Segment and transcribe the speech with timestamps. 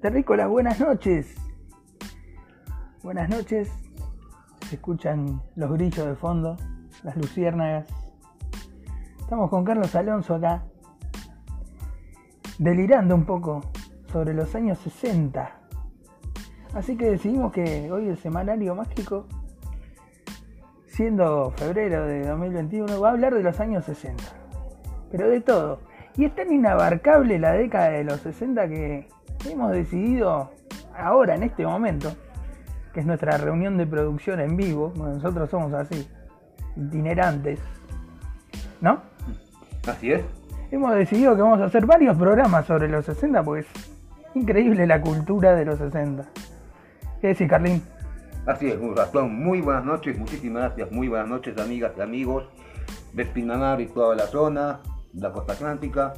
[0.00, 1.34] Terrícolas, buenas noches.
[3.02, 3.68] Buenas noches.
[4.68, 6.56] Se escuchan los grillos de fondo,
[7.02, 7.88] las luciérnagas.
[9.18, 10.62] Estamos con Carlos Alonso acá,
[12.60, 13.60] delirando un poco
[14.12, 15.50] sobre los años 60.
[16.74, 19.26] Así que decidimos que hoy el semanario mágico,
[20.86, 24.22] siendo febrero de 2021, va a hablar de los años 60.
[25.10, 25.80] Pero de todo.
[26.16, 30.50] Y es tan inabarcable la década de los 60 que hemos decidido
[30.96, 32.12] ahora, en este momento,
[32.92, 36.08] que es nuestra reunión de producción en vivo, nosotros somos así,
[36.76, 37.60] itinerantes,
[38.80, 39.02] ¿no?
[39.86, 40.22] Así es.
[40.70, 43.66] Hemos decidido que vamos a hacer varios programas sobre los 60 porque es
[44.34, 46.24] increíble la cultura de los 60.
[47.20, 47.82] ¿Qué decís, Carlín?
[48.46, 49.42] Así es, razón.
[49.42, 50.92] Muy buenas noches, muchísimas gracias.
[50.92, 52.48] Muy buenas noches, amigas y amigos
[53.12, 54.80] de Espinamar y toda la zona,
[55.14, 56.14] la costa atlántica.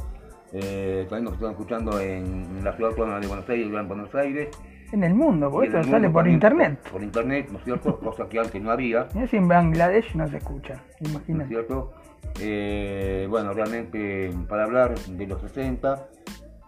[0.53, 4.49] Eh, también nos están escuchando en la ciudad autónoma de Buenos Aires, Gran Buenos Aires.
[4.93, 6.81] En el mundo, porque esto sale por internet.
[6.91, 7.99] Por internet, ¿no es cierto?
[8.05, 11.49] Cosa que antes no había, si en Bangladesh no se escucha, ¿no es imagínate.
[11.49, 11.93] cierto?
[12.41, 16.09] Eh, bueno, realmente para hablar de los 60,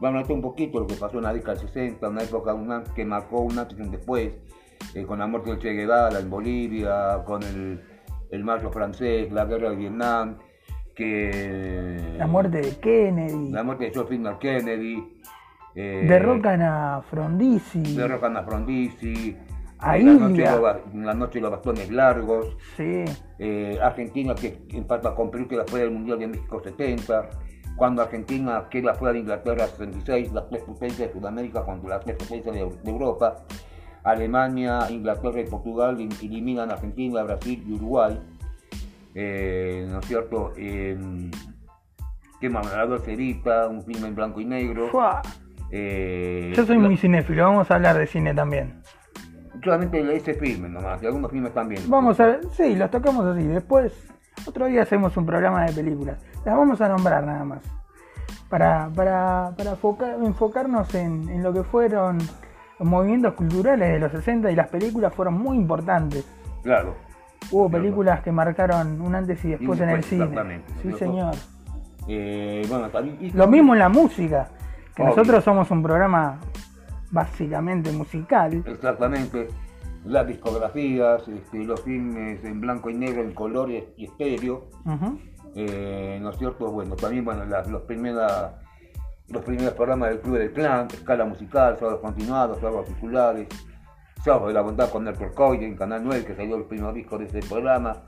[0.01, 2.23] vamos a hablar un poquito de lo que pasó en la década del 60, una
[2.23, 4.33] época una- que marcó un antes y un después,
[4.95, 7.81] eh, con la muerte del Che Guevara en Bolivia, con el,
[8.31, 10.39] el marcho francés, la guerra de Vietnam,
[11.03, 12.15] que...
[12.19, 14.37] La muerte de Kennedy, La muerte de George F.
[14.41, 15.19] Kennedy.
[15.75, 19.37] eh, derrocan a Frondizi, derrocan a Frondizi.
[19.79, 22.57] A eh, la, noche los la noche de los bastones largos.
[22.77, 23.05] sí,
[23.39, 27.31] eh, Argentina que empata con Perú queda fuera del Mundial de México 70.
[27.77, 32.17] Cuando Argentina queda fuera de Inglaterra 66, las tres potencias de Sudamérica contra las tres
[32.17, 33.43] potencias de, de Europa.
[34.05, 38.21] Alemania, Inglaterra y Portugal in- eliminan a Argentina, Brasil y Uruguay.
[39.15, 40.53] Eh, ¿No es cierto?
[40.57, 40.99] Eh,
[42.41, 44.89] queman a la Dolcerita, un filme en blanco y negro.
[45.71, 48.83] Eh, Yo soy la- muy cinéfilo, vamos a hablar de cine también.
[49.63, 51.83] Solamente ese filme nomás, y algunos filmes también.
[51.89, 53.47] Vamos a ver, sí, los tocamos así.
[53.47, 53.93] Después,
[54.47, 56.19] otro día hacemos un programa de películas.
[56.45, 57.61] Las vamos a nombrar nada más.
[58.49, 64.11] Para, para, para foca- enfocarnos en, en lo que fueron los movimientos culturales de los
[64.13, 66.27] 60 y las películas fueron muy importantes.
[66.63, 66.95] Claro.
[67.51, 70.25] Hubo películas que marcaron un antes y después en el cine.
[70.25, 71.35] exactamente, Sí, señor.
[72.09, 74.49] Eh, bueno, también- Lo mismo en la música,
[74.95, 75.15] que Obvio.
[75.17, 76.39] nosotros somos un programa
[77.11, 78.63] básicamente musical.
[78.67, 79.49] Exactamente.
[80.05, 84.65] Las discografías, este, los filmes en blanco y negro, en colores y estéreo.
[85.55, 86.71] Eh, ¿No es cierto?
[86.73, 87.83] Bueno, también bueno, las- los,
[89.29, 93.47] los primeros programas del Club del Clan, escala musical, sábados continuados, sábados titulares,
[94.23, 97.19] sábados de la bondad con Néstor Coy en Canal 9, que salió el primer disco
[97.19, 98.03] de ese programa.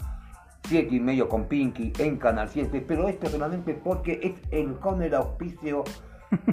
[0.66, 5.02] Siete y medio con Pinky en Canal 7, pero esto solamente porque es el con
[5.02, 5.84] el auspicio,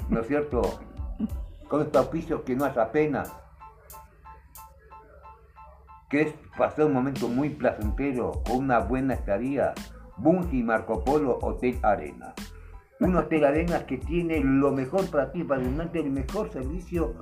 [0.10, 0.62] ¿no es cierto?
[1.70, 3.24] Con este auspicio que no hace pena,
[6.10, 9.74] que es pasar un momento muy placentero con una buena estadía,
[10.18, 12.34] Bungie Marco Polo Hotel Arena.
[13.02, 17.14] Un hotel arena que tiene lo mejor para ti, para brindarte el mejor servicio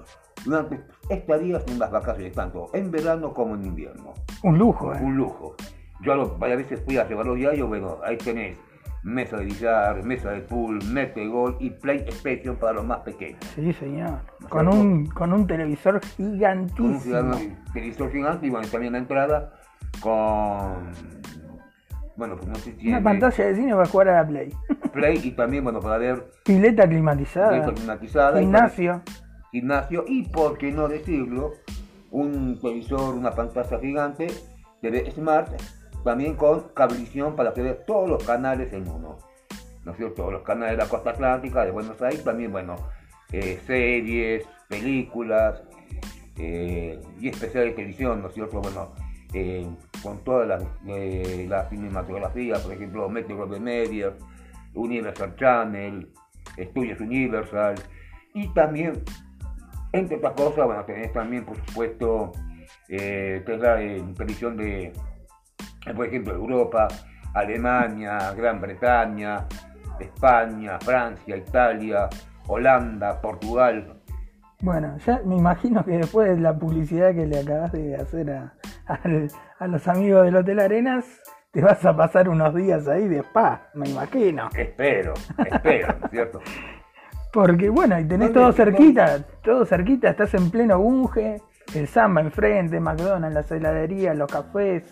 [0.45, 4.13] durante estadías en las vacaciones, tanto en verano como en invierno
[4.43, 4.99] Un lujo, ¿eh?
[5.01, 5.55] un lujo.
[6.01, 8.57] Yo a varias veces fui a llevarlo diario, bueno, ahí tenés
[9.03, 13.39] mesa de billar, mesa de pool, mete gol y PlayStation para los más pequeños.
[13.55, 14.19] Sí, señor.
[14.49, 17.31] Con un, con un televisor Con un gigantísimo.
[17.73, 19.53] televisor gigante y bueno, también la entrada
[20.01, 20.91] con,
[22.19, 24.53] bueno, pues no sé si Una pantalla de cine para jugar a la Play.
[24.93, 27.51] Play y también, bueno, para ver Pileta climatizada.
[27.57, 29.01] mesa climatizada, y Gimnasio.
[29.05, 29.19] para-
[29.51, 31.53] gimnasio y, por qué no decirlo,
[32.11, 34.27] un televisor, una pantalla gigante,
[34.81, 35.49] TV Smart,
[36.03, 39.17] también con cablevisión para que veas todos los canales en uno.
[39.85, 40.29] ¿No es cierto?
[40.29, 42.75] Los canales de la costa atlántica, de Buenos Aires, también, bueno,
[43.31, 45.63] eh, series, películas
[46.37, 48.59] eh, y especiales de televisión, ¿no es cierto?
[48.61, 48.89] Bueno,
[49.33, 49.67] eh,
[50.01, 54.13] con toda la, eh, la cinematografía, por ejemplo, Metro Goldwyn Media,
[54.73, 56.11] Universal Channel,
[56.57, 57.75] Estudios Universal,
[58.33, 59.03] y también,
[59.91, 62.31] entre otras cosas, bueno, tenés también, por supuesto,
[62.87, 66.87] eh, la eh, televisión de, eh, por ejemplo, Europa,
[67.33, 69.45] Alemania, Gran Bretaña,
[69.99, 72.09] España, Francia, Italia,
[72.47, 73.98] Holanda, Portugal.
[74.61, 78.53] Bueno, ya me imagino que después de la publicidad que le acabas de hacer a,
[79.59, 81.05] a los amigos del Hotel Arenas,
[81.51, 84.49] te vas a pasar unos días ahí de spa, me imagino.
[84.55, 85.13] Espero,
[85.49, 86.41] espero, ¿no es cierto?
[87.31, 91.41] Porque bueno, y tenés ¿Dónde- todo cerquita, todo cerquita, estás en pleno Bunge,
[91.75, 94.83] el Samba enfrente, McDonald's, las heladerías, los cafés,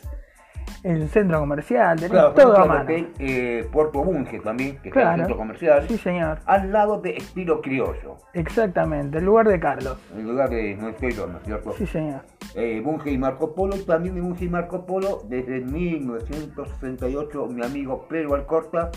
[0.83, 2.81] el centro comercial, tenés Claro, todo a el mano.
[2.83, 6.39] hotel eh, Puerto Bunge también, que está en el centro comercial, Sí, señor.
[6.45, 9.97] al lado de Estilo Criollo, Exactamente, el lugar de Carlos.
[10.15, 11.73] en lugar de no estoy yo, ¿no es cierto?
[11.77, 12.21] Sí, señor.
[12.55, 18.05] Eh, Bunge y Marco Polo, también de Bunge y Marco Polo, desde 1968, mi amigo
[18.09, 18.89] Pedro Alcorta,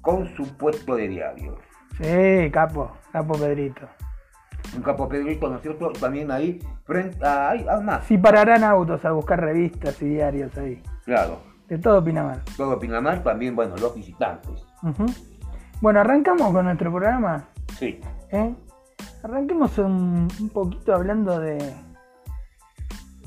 [0.00, 1.56] con su puesto de diarios.
[2.00, 3.86] Sí, capo, capo Pedrito.
[4.74, 5.90] Un capo Pedrito, ¿no es cierto?
[5.92, 10.56] También ahí, frente a, ahí, ah, más, Sí pararán autos a buscar revistas y diarios
[10.58, 10.82] ahí.
[11.06, 11.38] Claro.
[11.68, 12.42] De todo Pinamar.
[12.56, 14.64] Todo Pinamar, también, bueno, los visitantes.
[14.82, 15.06] Ujú.
[15.80, 17.48] Bueno, arrancamos con nuestro programa.
[17.78, 18.00] Sí.
[18.30, 18.54] ¿eh?
[19.22, 21.74] Arranquemos un, un poquito hablando de,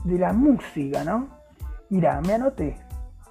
[0.04, 1.28] de la música, ¿no?
[1.90, 2.78] Mira, me anoté,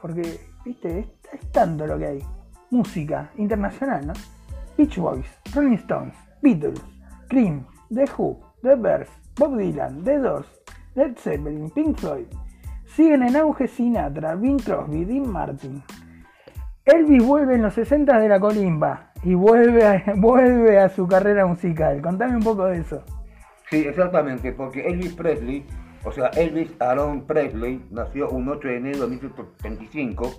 [0.03, 2.25] porque, viste, es, es tanto lo que hay.
[2.71, 4.12] Música internacional, ¿no?
[4.77, 6.83] Beach Boys, Rolling Stones, Beatles,
[7.29, 10.47] Cream, The Who, The Bears, Bob Dylan, The Doors,
[10.95, 12.27] Led Zeppelin, Pink Floyd.
[12.94, 15.82] Siguen en auge Sinatra, Bing Crosby, Dean Martin.
[16.85, 21.46] Elvis vuelve en los 60 de la colimba y vuelve a, vuelve a su carrera
[21.46, 22.00] musical.
[22.00, 23.02] Contame un poco de eso.
[23.70, 25.67] Sí, exactamente, porque Elvis Presley,
[26.02, 30.31] o sea, Elvis Aaron Presley, nació un 8 de enero de 1935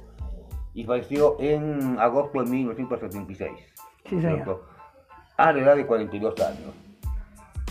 [0.73, 3.51] y falleció en agosto de 1976.
[4.05, 4.65] Sí, ¿no es señor.
[5.37, 6.73] A la edad de 42 años.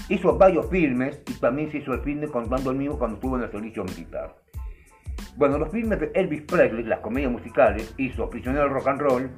[0.08, 3.42] Hizo varios filmes y también se hizo el filme contando el mismo cuando estuvo en
[3.42, 4.34] el servicio militar.
[5.38, 9.30] Bueno, los filmes de Elvis Presley, las comedias musicales, hizo Prisionero del Rock and Roll,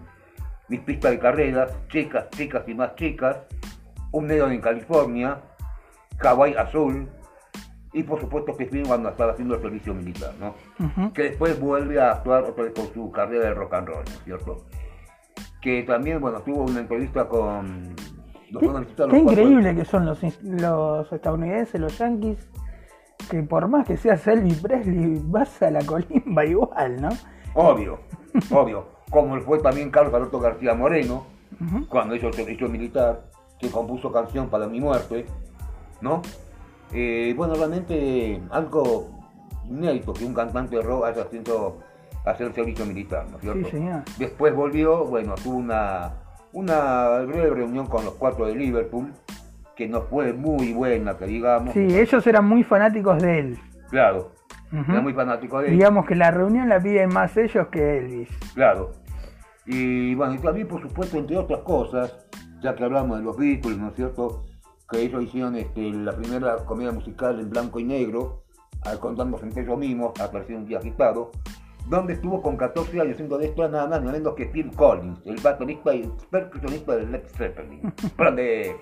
[0.69, 3.37] Mis pistas de carreras, Chicas, Chicas y más chicas,
[4.11, 5.43] Un negro en California,
[6.19, 7.07] Hawaii Azul
[7.93, 10.55] y por supuesto que film cuando estaba haciendo el servicio militar, ¿no?
[11.13, 14.11] Que después vuelve a actuar otra vez con su carrera de rock and roll, ¿no
[14.11, 14.65] es cierto?
[15.61, 17.95] Que también, bueno, tuvo una entrevista con...
[18.59, 22.49] Qué, increíble que son los, los estadounidenses, los yankees,
[23.31, 27.09] que por más que seas Elvis Presley, vas a la colimba igual, ¿no?
[27.55, 28.01] Obvio,
[28.51, 28.89] obvio.
[29.09, 31.25] Como fue también Carlos Alberto García Moreno,
[31.89, 33.23] cuando hizo el servicio militar,
[33.59, 35.27] que compuso canción para mi muerte,
[36.01, 36.23] ¿no?
[36.93, 39.09] Eh, bueno, realmente algo
[39.69, 41.79] inédito que un cantante de rock haya haciendo
[42.25, 43.65] hacer el servicio militar, ¿no es cierto?
[43.65, 44.03] Sí, señor.
[44.19, 46.15] Después volvió, bueno, tuvo una,
[46.53, 49.13] una breve reunión con los cuatro de Liverpool,
[49.81, 51.73] que no fue muy buena, que digamos.
[51.73, 53.59] Sí, ellos eran muy fanáticos de él.
[53.89, 54.33] Claro,
[54.71, 54.93] Ujú.
[54.93, 55.73] era muy fanático de él.
[55.73, 58.29] Digamos que la reunión la piden más ellos que Elvis.
[58.53, 58.91] Claro.
[59.65, 62.15] Y bueno, y también por supuesto, entre otras cosas,
[62.61, 64.45] ya que hablamos de los Beatles, ¿no es cierto?
[64.91, 68.43] Que ellos hicieron este, la primera comedia musical en blanco y negro,
[68.85, 71.31] al contarnos entre ellos mismos, apareció un día agitado,
[71.89, 75.21] donde estuvo con 14 años siendo de esto nada más nada menos que Phil Collins,
[75.25, 77.93] el baterista y percusionista de Led Zeppelin.
[78.17, 78.77] Perdón, de,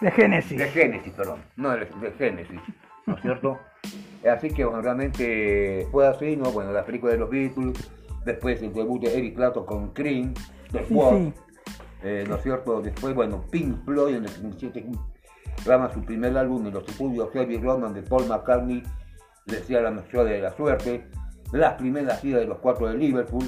[0.00, 0.58] De Genesis.
[0.58, 2.60] de Genesis, perdón, no de, de Genesis,
[3.06, 3.58] ¿no es cierto?
[4.30, 6.50] Así que bueno, realmente fue así, ¿no?
[6.50, 7.90] Bueno, la película de los Beatles,
[8.24, 10.32] después el debut de Eric Clapton con Cream,
[10.72, 11.32] The Sí, sí.
[12.02, 12.80] eh, ¿no es cierto?
[12.80, 14.86] Después, bueno, Pink Floyd en el 77
[15.66, 18.82] graba su primer álbum en los estudios Heavy Road, donde Paul McCartney
[19.44, 21.04] decía la mejor de la suerte,
[21.52, 23.44] las primeras giras de los cuatro de Liverpool,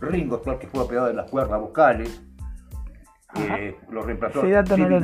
[0.00, 2.22] Ringo Starr que fue operado de las cuerdas vocales,
[3.36, 5.00] eh, lo reemplazó dato no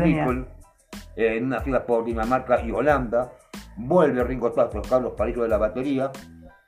[1.16, 3.32] en una gira por Dinamarca y Holanda,
[3.76, 6.11] vuelve Ringo Starr a tocar los palillos de la batería,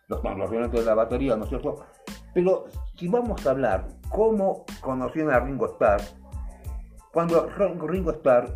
[0.09, 1.85] los, los de la batería, ¿no es cierto?
[2.33, 2.67] Pero
[2.97, 6.01] si vamos a hablar cómo conocieron a Ringo Starr,
[7.13, 7.49] cuando
[7.87, 8.55] Ringo Starr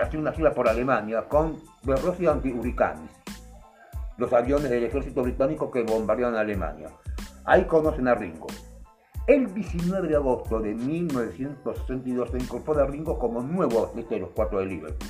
[0.00, 3.10] hacía una gira por Alemania con The Rossi Anti-Hurricanes,
[4.16, 6.88] los aviones del ejército británico que bombardearon Alemania.
[7.44, 8.46] Ahí conocen a Ringo.
[9.26, 14.58] El 19 de agosto de 1962 se incorpora Ringo como nuevo atleta de los cuatro
[14.58, 15.08] de Liverpool.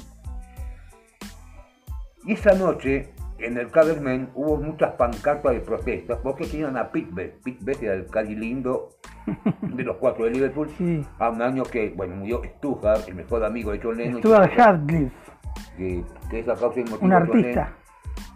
[2.24, 6.90] Y esa noche, en el Cabernet hubo muchas pancartas de protestas porque tenían a.
[6.92, 8.90] Pete Best era el cari lindo
[9.62, 10.68] de los cuatro de Liverpool.
[10.78, 11.04] Sí.
[11.18, 14.20] A un año que, bueno, murió Stuart, el mejor amigo de John Lennon.
[14.20, 15.12] Stuart Hadcliffe,
[15.76, 17.48] Que, que esa causa y motivo un John artista.
[17.50, 17.82] Lennon-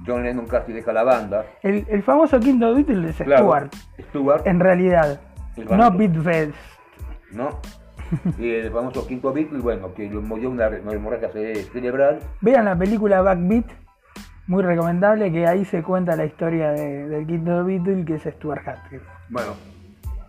[0.07, 1.45] John Lennon casi deja la banda.
[1.63, 3.75] El, el famoso quinto Beatle es Claro, Stuart,
[4.09, 5.21] Stuart, en realidad.
[5.57, 5.91] El No famoso.
[5.99, 6.55] Beat Fest.
[7.33, 7.61] ¿no?
[8.39, 12.21] Y el famoso quinto Beatle, bueno, que le murió una, hemorragia ce- cerebral.
[12.41, 13.67] Vean la película Backbeat,
[14.47, 18.67] muy recomendable, que ahí se cuenta la historia de- del quinto Beatle, que es Stuart
[18.67, 19.05] Hadcliffe.
[19.29, 19.55] Bueno,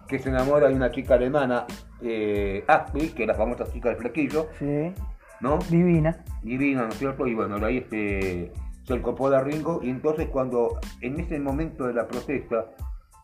[0.07, 1.65] que se enamora de una chica alemana,
[2.01, 4.91] eh, Aspi, que es la famosa chica del flequillo, Sí,
[5.39, 5.60] ¿no?
[5.69, 6.17] divina.
[6.41, 7.27] Divina, ¿no es cierto?
[7.27, 8.51] Y bueno, ahí este,
[8.86, 12.65] se incorpora Ringo, y entonces cuando, en ese momento de la protesta,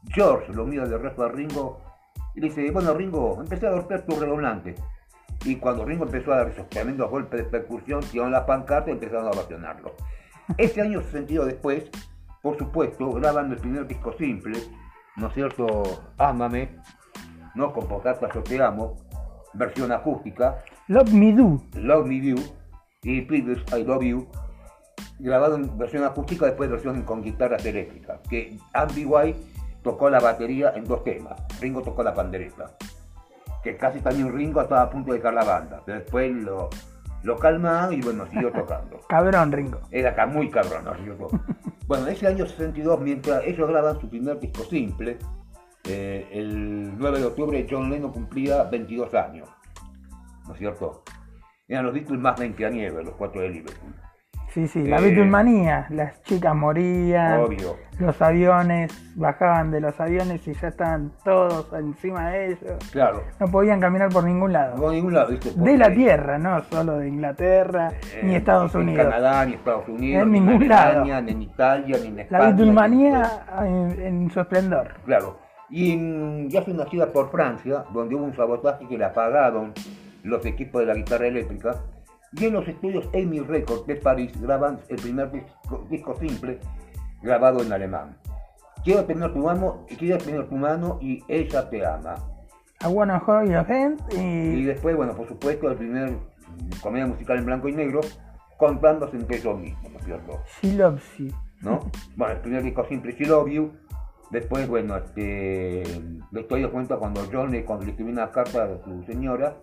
[0.10, 1.82] George lo mira de resto a Ringo
[2.36, 4.76] y le dice, bueno Ringo, empecé a golpear tu redoblante.
[5.46, 8.94] Y cuando Ringo empezó a dar esos tremendos golpes de percusión, tiraron la pancarta y
[8.94, 9.96] empezaron a ovacionarlo.
[10.58, 11.90] Ese año 62 después,
[12.42, 14.58] por supuesto, graban el primer disco simple,
[15.18, 15.66] ¿no es cierto?
[16.18, 16.78] Ámame,
[17.56, 17.74] ¿no?
[17.74, 18.98] Con Potato Yo Te Amo,
[19.54, 21.62] versión acústica, Love Me Do.
[21.76, 22.42] Love Me Do
[23.04, 24.28] y Previous I Love You,
[25.20, 29.40] grabado en versión acústica, después versión con guitarras eléctricas, que Andy White
[29.84, 32.72] tocó la batería en dos temas, Ringo tocó la pandereta,
[33.64, 36.70] que casi también Ringo estaba a punto de dejar la banda, pero después lo,
[37.24, 39.00] lo calmaron y bueno, siguió tocando.
[39.10, 39.80] Cabrón, Ringo.
[39.92, 40.98] Era acá muy cabrón, ¿no?
[41.06, 41.30] Yo-
[41.86, 45.18] Bueno, ese año 62, mientras ellos graban su primer disco simple,
[45.84, 49.50] eh, el 9 de octubre John Lennon cumplía 22 años,
[50.48, 51.04] ¿no es cierto?
[51.68, 53.94] Eran los Beatles más veinteañeros, los cuatro de Liverpool.
[54.54, 55.88] Sí, sí, la Eh, Beatlemanía.
[55.90, 57.76] Las chicas morían, Obvio.
[57.98, 62.92] los aviones bajaban de los aviones y ya estaban todos encima de ellos.
[62.92, 63.24] Claro.
[63.40, 64.76] No podían caminar por ningún lado.
[64.76, 65.52] por ningún lado, ¿viste?
[65.56, 69.06] De la tierra, no solo de Inglaterra eh, ni Estados ni Unidos.
[69.06, 71.22] En Canadá, ni Estados Unidos, En ni ningún Alemania, lado.
[71.26, 72.40] ni en Italia, ni en España.
[72.40, 73.32] La ni en- Beatlemanía
[73.64, 74.88] en, en su esplendor.
[75.06, 75.40] Claro.
[75.72, 79.74] Y ya hace una gira por Francia, donde hubo un sabotaje que le apagaron
[80.22, 81.78] los equipos de la guitarra eléctrica.
[82.36, 86.60] Y en los estudios Amy Records de París graban el primer disco, disco simple
[87.22, 88.18] grabado en alemán.
[88.84, 92.16] Quiero tener tu mano, quiero tener tu mano y ella te ama.
[92.84, 96.18] I wanna hold your hand Y y después, bueno, por supuesto, el primer
[96.82, 98.02] comedia musical en blanco y negro,
[98.58, 100.40] contándose entre ellos mismos, ¿no es cierto?
[100.62, 101.32] She Loves You.
[101.62, 101.80] ¿no?
[102.16, 103.72] Bueno, el primer disco simple She Love You.
[104.32, 105.84] Después, bueno, este,
[106.32, 109.58] la historia cuenta cuando John le, cuando le escribió una carta a su señora,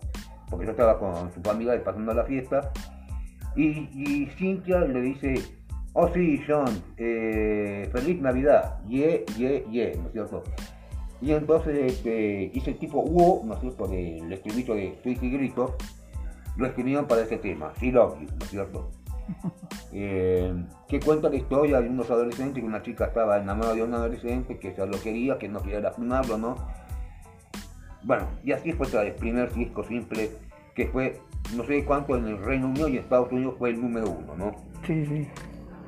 [0.51, 2.71] porque yo estaba con su familia pasando la fiesta,
[3.55, 5.33] y, y Cynthia le dice,
[5.93, 10.43] oh sí, John, eh, feliz Navidad, yeah, yeah, yeah, ¿no es cierto?
[11.21, 15.71] Y entonces este, ese tipo hubo, ¿no es cierto?, del estribillo de Twist y Gritos,
[16.57, 18.91] lo escribieron para ese tema, She Love You, ¿no es cierto?
[19.93, 23.93] eh, que cuenta la historia de unos adolescentes, que una chica estaba enamorada de un
[23.93, 26.55] adolescente, que se lo quería, que no quería lastimarlo, ¿no?
[28.03, 30.31] Bueno, y así fue el primer disco simple,
[30.75, 31.19] que fue,
[31.55, 34.35] no sé cuánto en el Reino Unido y en Estados Unidos fue el número uno,
[34.35, 34.51] ¿no?
[34.85, 35.27] Sí, sí.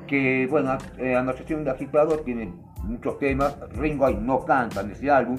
[0.06, 2.52] Que, bueno, eh, Anotación de Agitado tiene
[2.82, 5.38] muchos temas, Ringo ahí no canta en ese álbum,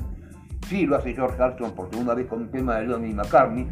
[0.68, 3.68] sí lo hace George Harrison por segunda vez con un tema de Lennon y McCartney,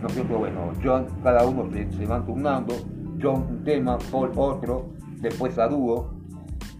[0.00, 0.38] ¿no es cierto?
[0.38, 2.74] Bueno, John, cada uno se, se van turnando,
[3.20, 6.12] John un tema, Paul otro, después a dúo,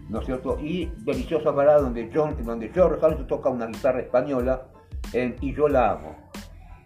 [0.09, 0.59] ¿no es cierto?
[0.59, 4.61] Y Deliciosa Parada donde, John, donde George Harrison toca una guitarra española
[5.13, 6.15] en Y yo la amo.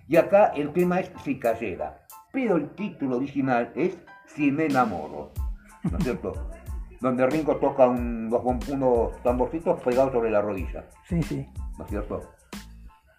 [0.08, 5.32] Y acá el tema es Si cayera, pero el título original es Si me enamoro,
[5.90, 6.34] ¿no es cierto?
[7.02, 8.34] donde Ringo toca un-
[8.70, 10.86] unos, tamborcitos pegados sobre la rodilla.
[11.08, 11.48] Sí, sí.
[11.78, 12.22] ¿no es cierto?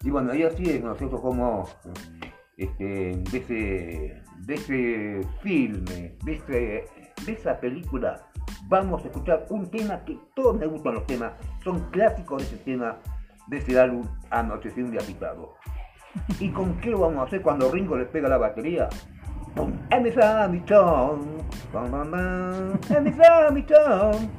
[0.03, 1.21] Y bueno, y así es, ¿no es cierto?
[1.21, 1.67] Como
[2.57, 6.85] este, de, ese, de ese filme, de, ese-
[7.25, 8.19] de esa película,
[8.67, 11.33] vamos a escuchar un tema que todos me gustan los temas,
[11.63, 12.97] son clásicos de ese tema,
[13.47, 15.55] de ese álbum Anocheciendo de Agitado.
[16.39, 18.89] ¿Y con qué lo vamos a hacer cuando Ringo le pega la batería?
[19.55, 19.73] ¡Pum!
[19.89, 21.37] ¡Empieza mi chon!
[21.71, 22.79] ¡Pam, pam, pam!
[22.89, 24.29] ¡Empieza mi chon!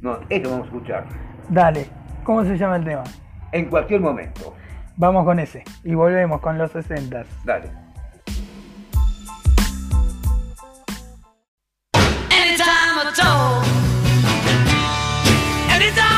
[0.00, 1.04] No, eso vamos a escuchar
[1.48, 1.86] Dale.
[2.24, 3.04] ¿Cómo se llama el tema?
[3.52, 4.54] en cualquier momento.
[4.96, 5.64] Vamos con ese.
[5.84, 7.24] Y volvemos con los 60.
[7.44, 7.70] Dale.
[12.30, 13.62] Anytime at all.
[15.70, 16.17] Anytime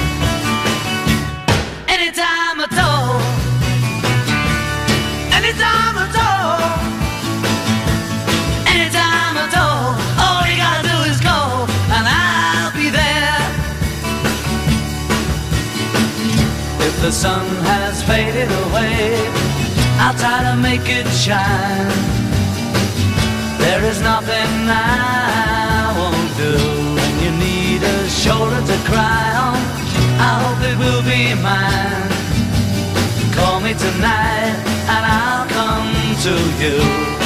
[17.11, 19.11] The sun has faded away,
[19.99, 21.91] I'll try to make it shine.
[23.59, 26.55] There is nothing I won't do.
[26.95, 29.59] When you need a shoulder to cry on,
[30.27, 32.11] I hope it will be mine.
[33.35, 34.55] Call me tonight,
[34.93, 35.91] and I'll come
[36.25, 37.20] to you.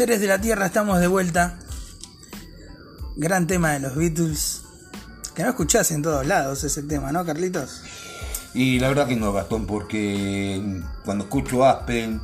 [0.00, 1.58] Seres de la Tierra, estamos de vuelta.
[3.16, 4.62] Gran tema de los Beatles.
[5.34, 7.82] Que no escuchás en todos lados ese tema, ¿no, Carlitos?
[8.54, 12.18] Y la verdad que no, Gastón, porque cuando escucho Aspen,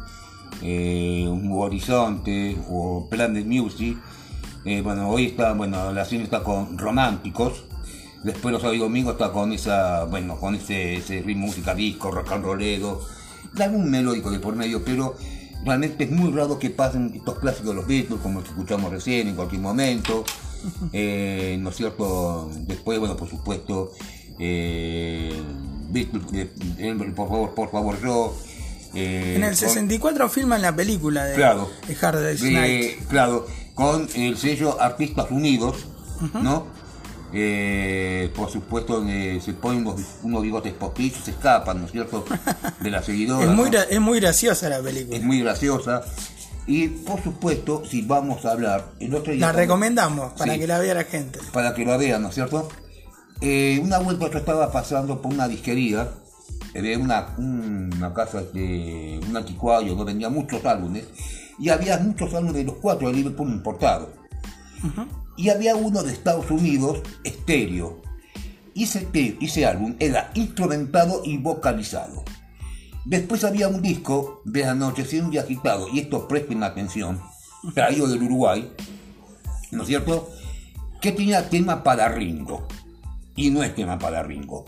[0.62, 3.98] eh, Horizonte o Plan de Music,
[4.64, 7.64] eh, bueno, hoy está, bueno, la cine está con románticos,
[8.24, 12.10] después los sábados y domingos está con esa, bueno, con ese, ese ritmo música disco,
[12.10, 13.02] rock and rollero,
[13.60, 15.14] algún melódico de por medio, pero
[15.64, 18.90] realmente es muy raro que pasen estos clásicos de los Beatles, como los que escuchamos
[18.90, 20.24] recién, en cualquier momento,
[20.92, 22.50] eh, ¿no es cierto?
[22.66, 23.92] Después, bueno, por supuesto,
[24.38, 25.32] eh,
[25.90, 26.22] Beatles,
[26.78, 28.36] eh, por favor, por favor, yo.
[28.94, 31.68] En el con- 64 filman la película de, Claro.
[31.86, 33.06] de Hard Day's Night.
[33.08, 35.86] claro, con el sello Artistas Unidos,
[36.32, 36.66] ¿no?
[37.32, 42.24] Eh, por supuesto, eh, se ponen unos, unos bigotes postizos, se escapan, ¿no es cierto?
[42.80, 43.44] De la seguidora.
[43.44, 45.16] Es muy, es muy graciosa la película.
[45.16, 46.02] es muy graciosa.
[46.68, 49.46] Y por supuesto, si vamos a hablar, el otro día.
[49.46, 50.60] La recomendamos para Sí.
[50.60, 51.38] que la vea la gente.
[51.52, 52.68] Para que lo vean, ¿no es cierto?
[53.40, 56.08] Eh, una vuelta yo estaba pasando por una disquería,
[56.74, 61.04] eh, de una, una casa de un anticuario, donde vendía muchos álbumes,
[61.58, 64.08] y había muchos álbumes de los cuatro de Liverpool importados.
[65.36, 68.00] Y había uno de Estados Unidos, estéreo.
[68.74, 69.06] Y ese,
[69.40, 72.24] ese álbum era instrumentado y vocalizado.
[73.04, 77.20] Después había un disco de Anocheciendo y Agitado, y esto presten atención,
[77.72, 78.72] traído del Uruguay,
[79.70, 80.28] ¿no es cierto?
[81.00, 82.66] Que tenía tema para Ringo.
[83.36, 84.64] Y no es tema para Ringo.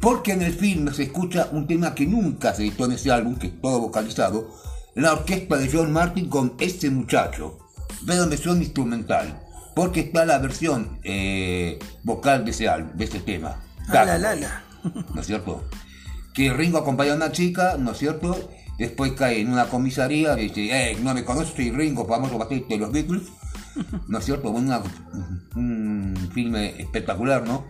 [0.00, 3.36] Porque en el film se escucha un tema que nunca se editó en ese álbum,
[3.36, 4.48] que es todo vocalizado,
[4.94, 7.58] la orquesta de John Martin con este muchacho,
[8.02, 9.41] de la versión instrumental.
[9.74, 13.56] Porque está la versión eh, vocal de ese de ese tema.
[13.88, 14.62] Ah, la, la, la.
[15.14, 15.64] ¿no es cierto?
[16.34, 18.50] Que Ringo acompaña a una chica, ¿no es cierto?
[18.78, 22.78] Después cae en una comisaría, dice, eh, no me conoces, soy Ringo, famoso bajista de
[22.78, 23.22] los Beatles,
[24.08, 24.50] ¿no es cierto?
[24.50, 24.82] Una-
[25.54, 27.66] un filme espectacular, ¿no?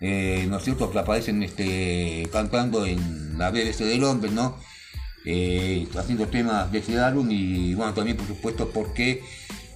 [0.00, 0.90] Eh, ¿No es cierto?
[0.90, 4.56] Que aparecen este, cantando en la BBC de Londres, ¿no?
[5.24, 9.22] Eh, haciendo temas de ese álbum y bueno, también por supuesto porque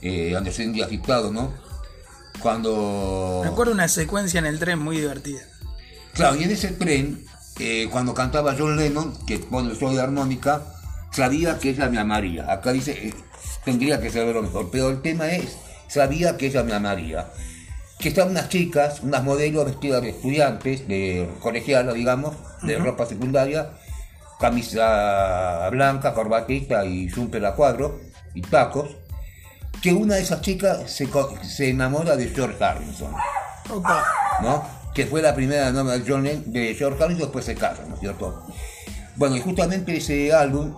[0.07, 1.53] eh, Andersen y agitado, ¿no?
[2.41, 3.41] Cuando...
[3.43, 5.41] Me acuerdo una secuencia en el tren muy divertida.
[6.13, 7.25] Claro, y en ese tren,
[7.59, 10.63] eh, cuando cantaba John Lennon, que pone el solo de armónica,
[11.13, 12.51] sabía que ella me amaría.
[12.51, 13.15] Acá dice, eh,
[13.65, 15.57] tendría que saberlo mejor, pero el tema es,
[15.89, 17.29] sabía que ella me amaría.
[17.99, 23.73] Que estaban unas chicas, unas modelos vestidas de estudiantes, de colegiala, digamos, de ropa secundaria,
[24.39, 28.01] camisa blanca, corbatita y jumper a cuadro,
[28.35, 28.97] y tacos,
[29.83, 33.13] que una de esas chicas se, enamora de George Harrison.
[33.71, 34.05] Opa.
[34.43, 34.65] ¿no?
[34.95, 38.01] Que fue la primera novia de, John de George Harrison, después se casan, ¿no es
[38.01, 38.47] cierto?
[39.17, 40.75] Bueno, y justamente ese álbum,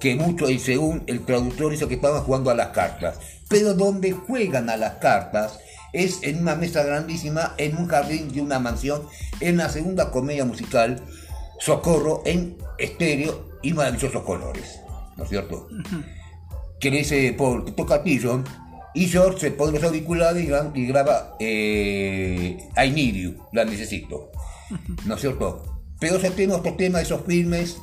[0.00, 3.16] que mucho, y según el traductor hizo que estaban jugando a las cartas,
[3.48, 5.58] pero donde juegan a las cartas
[5.92, 9.02] es en una mesa grandísima, en un jardín de una mansión,
[9.40, 11.02] en la segunda comedia musical,
[11.58, 14.80] Socorro, en estéreo y maravillosos colores,
[15.16, 15.68] ¿no es cierto?
[16.90, 18.44] Dice Paul que toca Pigeon
[18.94, 23.64] y George se pone los auriculares y, gra- y graba eh, I Need You, la
[23.64, 24.30] necesito.
[25.06, 25.64] ¿No es cierto?
[26.00, 27.78] Pero tema, otros temas, esos filmes,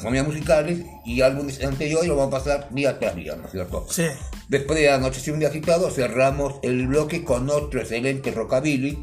[0.00, 3.86] comedias musicales y álbumes anteriores lo vamos a pasar día tras día, ¿no es cierto?
[3.90, 4.06] Sí.
[4.48, 8.98] Después de Anoche un día agitado, cerramos el bloque con otro excelente rockabilly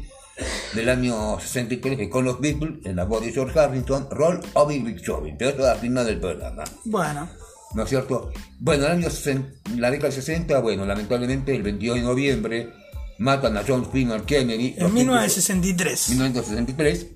[0.74, 4.68] del año 63 que con los Beatles, en la voz de George Harrison, Roll of
[4.68, 6.64] Rick Jovin, pero eso es al final del programa.
[6.84, 7.28] Bueno.
[7.74, 8.30] ¿No es cierto?
[8.58, 12.72] Bueno, en el año 60 la década del 60, bueno, lamentablemente el 22 de noviembre
[13.18, 14.22] matan a John F.
[14.26, 14.74] Kennedy.
[14.78, 16.08] En 1963.
[16.10, 17.06] 1963,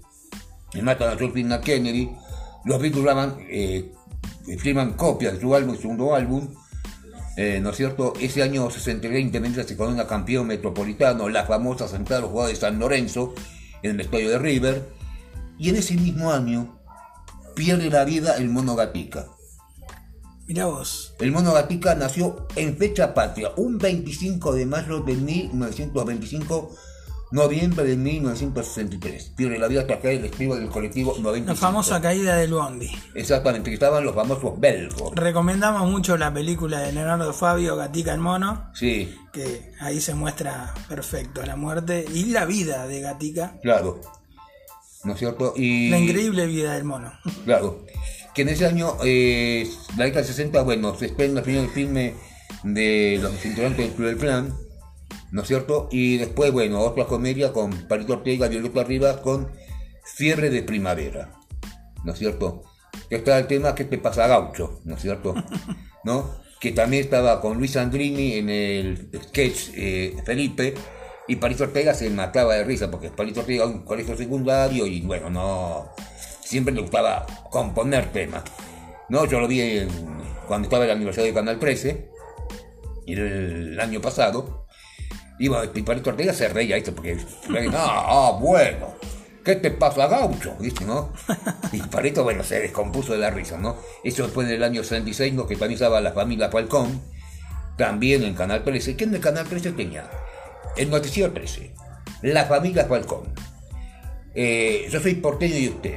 [0.74, 1.60] y matan a John F.
[1.62, 2.10] Kennedy.
[2.64, 3.92] Los Beatles graban, eh,
[4.58, 6.48] firman copias de su álbum, segundo álbum.
[7.36, 8.12] eh, ¿No es cierto?
[8.20, 13.34] Ese año 63, Independiente se corona campeón metropolitano, la famosa los jugadores de San Lorenzo,
[13.82, 14.88] en el estadio de River.
[15.58, 16.78] Y en ese mismo año
[17.54, 19.26] pierde la vida el mono Gatica.
[20.46, 21.14] Mirá vos.
[21.20, 26.70] El mono Gatica nació en fecha patria, un 25 de mayo de 1925,
[27.30, 29.32] noviembre de 1963.
[29.36, 31.48] Pierde la vida tras caer el estribo del colectivo 95.
[31.48, 32.90] La famosa caída del Bondi.
[33.14, 35.12] Exactamente, que estaban los famosos belgos.
[35.14, 40.74] Recomendamos mucho la película de Leonardo Fabio, Gatica el Mono, Sí, que ahí se muestra
[40.88, 43.54] perfecto la muerte y la vida de Gatica.
[43.62, 44.00] claro.
[45.04, 45.52] ¿No es cierto?
[45.56, 47.10] Y, La increíble vida del mono.
[47.44, 47.84] Claro.
[48.34, 52.14] Que en ese año, eh, la década del 60, bueno, se estrena el primer filme
[52.64, 54.54] de los integrantes del Club del Plan,
[55.30, 55.88] ¿no es cierto?
[55.90, 59.48] Y después, bueno, otra comedia con Palito Ortega y Violeta Rivas con
[60.04, 61.32] Fiebre de Primavera,
[62.04, 62.64] ¿no es cierto?
[63.08, 65.34] Que está el tema que te pasa gaucho, ¿no es cierto?
[66.04, 66.42] ¿No?
[66.62, 70.74] que también estaba con Luis Andrini en el sketch eh, Felipe,
[71.26, 75.28] y Palito Ortega se mataba de risa, porque Palito Ortega un colegio secundario y bueno,
[75.28, 75.90] no.
[76.52, 78.42] Siempre le gustaba componer temas.
[79.08, 79.88] No, yo lo vi en-
[80.46, 82.10] cuando estaba en el aniversario de Canal 13,
[83.06, 84.66] y el año pasado.
[85.38, 86.92] Y bueno, y Palito Ortega se reía, ¿viste?
[86.92, 87.14] Porque,
[87.48, 88.88] no, ah, bueno,
[89.42, 90.54] ¿qué te pasa, gaucho?
[90.60, 91.10] ¿Viste, no?
[91.72, 93.76] Y Palito, bueno, se descompuso de la risa, ¿no?
[94.04, 95.46] Eso fue en el año 66, ¿no?
[95.46, 97.00] Que también estaba la familia Falcón,
[97.78, 98.94] también en Canal 13.
[98.94, 100.04] ¿Qué en el Canal 13 tenía?
[100.76, 101.70] El Noticiero 13,
[102.20, 103.32] la familia Falcón.
[104.34, 105.96] Eh, yo soy porteño y usted.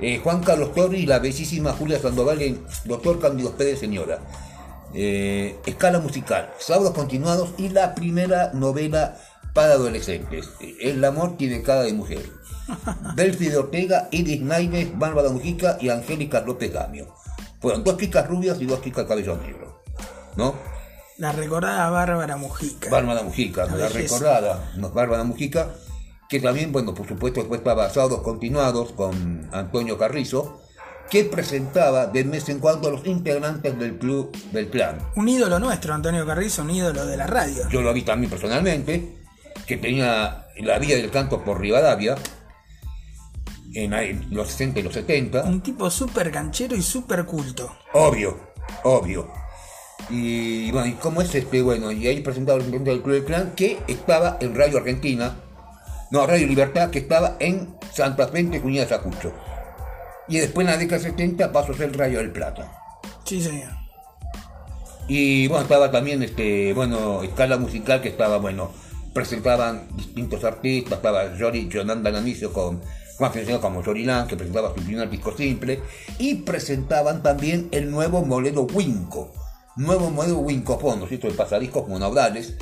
[0.00, 4.18] Eh, Juan Carlos Torri y la bellísima Julia Sandoval en Doctor Cándido Pérez, señora.
[4.94, 9.16] Eh, escala musical, sábados continuados y la primera novela
[9.52, 10.50] para adolescentes.
[10.60, 12.22] Eh, El amor tiene cara de mujer.
[13.16, 17.14] Delphi de Ortega, Iris Naives, Bárbara Mujica y Angélica López Gamio.
[17.60, 19.82] Fueron dos chicas rubias y dos chicas cabello negro.
[20.36, 20.54] ¿No?
[21.16, 22.90] La recordada Bárbara Mujica.
[22.90, 25.68] Bárbara Mujica, La la recordada Bárbara Mujica,
[26.28, 30.60] que también, bueno, por supuesto, después estaba Sábados Continuados con Antonio Carrizo,
[31.10, 34.98] que presentaba de vez en cuando a los integrantes del club del clan.
[35.14, 37.68] Un ídolo nuestro, Antonio Carrizo, un ídolo de la radio.
[37.70, 39.18] Yo lo vi también personalmente,
[39.66, 42.16] que tenía la vía del canto por Rivadavia,
[43.74, 45.42] en los 60 y los 70.
[45.44, 47.70] Un tipo súper canchero y súper culto.
[47.92, 48.52] Obvio,
[48.84, 49.30] obvio.
[50.08, 51.62] Y bueno, ¿y cómo es este?
[51.62, 55.36] Bueno, y ahí presentaba el del Club del Clan que estaba en Radio Argentina,
[56.10, 59.32] no, Radio Libertad, que estaba en Santa Fe, de Junín de Sacucho.
[60.28, 62.72] Y después en la década 70 pasó a ser Radio del Plata.
[63.24, 63.70] Sí, señor.
[65.08, 68.70] Y bueno, estaba también, este, bueno, escala musical que estaba, bueno,
[69.12, 72.82] presentaban distintos artistas, estaba Jory, Jonanda Nanicio con
[73.16, 75.80] Juan Feliciano como Jory Lan, que presentaba su primer disco simple,
[76.18, 79.32] y presentaban también el nuevo modelo Winco,
[79.76, 82.56] nuevo modelo Wincofón, ¿no es cierto?, de pasadiscos monobrales,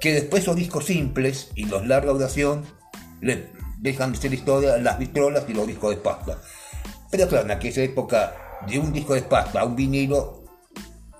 [0.00, 2.64] que después son discos simples y los larga duración
[3.20, 6.38] le dejan de ser historia las vitrolas y los discos de pasta.
[7.10, 8.34] Pero claro, en aquella época,
[8.66, 10.44] de un disco de pasta a un vinilo,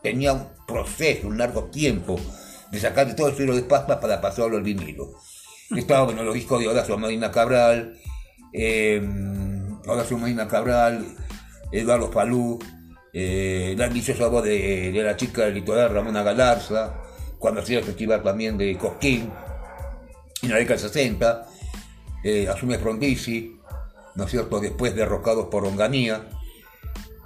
[0.02, 2.20] tenía un proceso, un largo tiempo
[2.70, 5.14] de sacar de todo el suelo de pasta para pasarlo al vinilo.
[5.74, 7.98] Estaba, bueno, los discos de Horacio Marina Cabral,
[8.52, 9.02] eh,
[9.86, 11.04] Horacio Marina Cabral,
[11.72, 12.58] Eduardo Falú,
[13.12, 16.94] eh, la ambiciosa voz de, de la chica del litoral Ramona Galarza,
[17.38, 19.30] cuando hacía el festival también de Cosquín,
[20.42, 21.46] en la década del 60,
[22.24, 23.56] eh, asume Frondizi,
[24.14, 26.28] ¿no es cierto?, después derrocados por Onganía,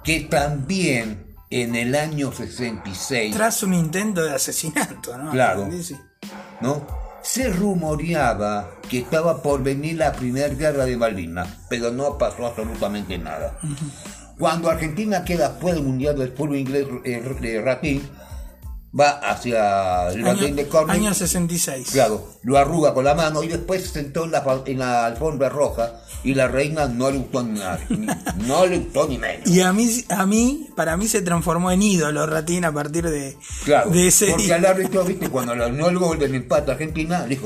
[0.03, 5.31] que también en el año 66, Tras un intento de asesinato, ¿no?
[5.31, 5.69] Claro.
[6.61, 6.87] ¿no?
[7.21, 13.17] Se rumoreaba que estaba por venir la primera guerra de Malvinas, pero no pasó absolutamente
[13.17, 13.57] nada.
[14.37, 18.09] Cuando Argentina queda fuera del Mundial del Fútbol Inglés eh, de Ratín,
[18.97, 21.89] va hacia el Jardín de Año, Corning, año 66.
[21.91, 25.49] Claro, lo arruga con la mano y después se sentó en la, en la alfombra
[25.49, 27.79] roja y la reina no le gustó ni nada,
[28.47, 29.47] no le gustó ni menos.
[29.47, 33.35] Y a mí, a mí, para mí se transformó en ídolo Ratín a partir de,
[33.65, 34.55] Claro, de ese porque día.
[34.55, 37.45] al árbitro, viste, cuando le anuló el gol del empate a Argentina, dijo,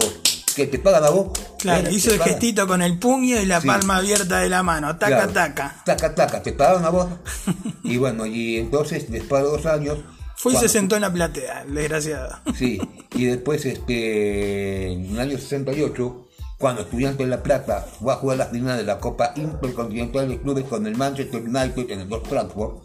[0.56, 1.28] que te pagan a vos.
[1.60, 2.34] Claro, hizo el pagan.
[2.34, 3.68] gestito con el puño y la Sí.
[3.68, 4.98] palma abierta de la mano.
[4.98, 5.32] Taca, Claro.
[5.32, 5.82] taca.
[5.86, 7.08] Taca, taca, te pagaron a vos.
[7.84, 10.00] y bueno, y entonces, después de dos años...
[10.38, 12.38] Fue y se sentó en la platea, el desgraciado.
[12.56, 12.80] Sí,
[13.16, 16.28] y después, este, en el año 68,
[16.60, 20.40] cuando Estudiantes de La Plata fue a jugar la final de la Copa Intercontinental de
[20.40, 22.84] Clubes con el Manchester United en el Transport,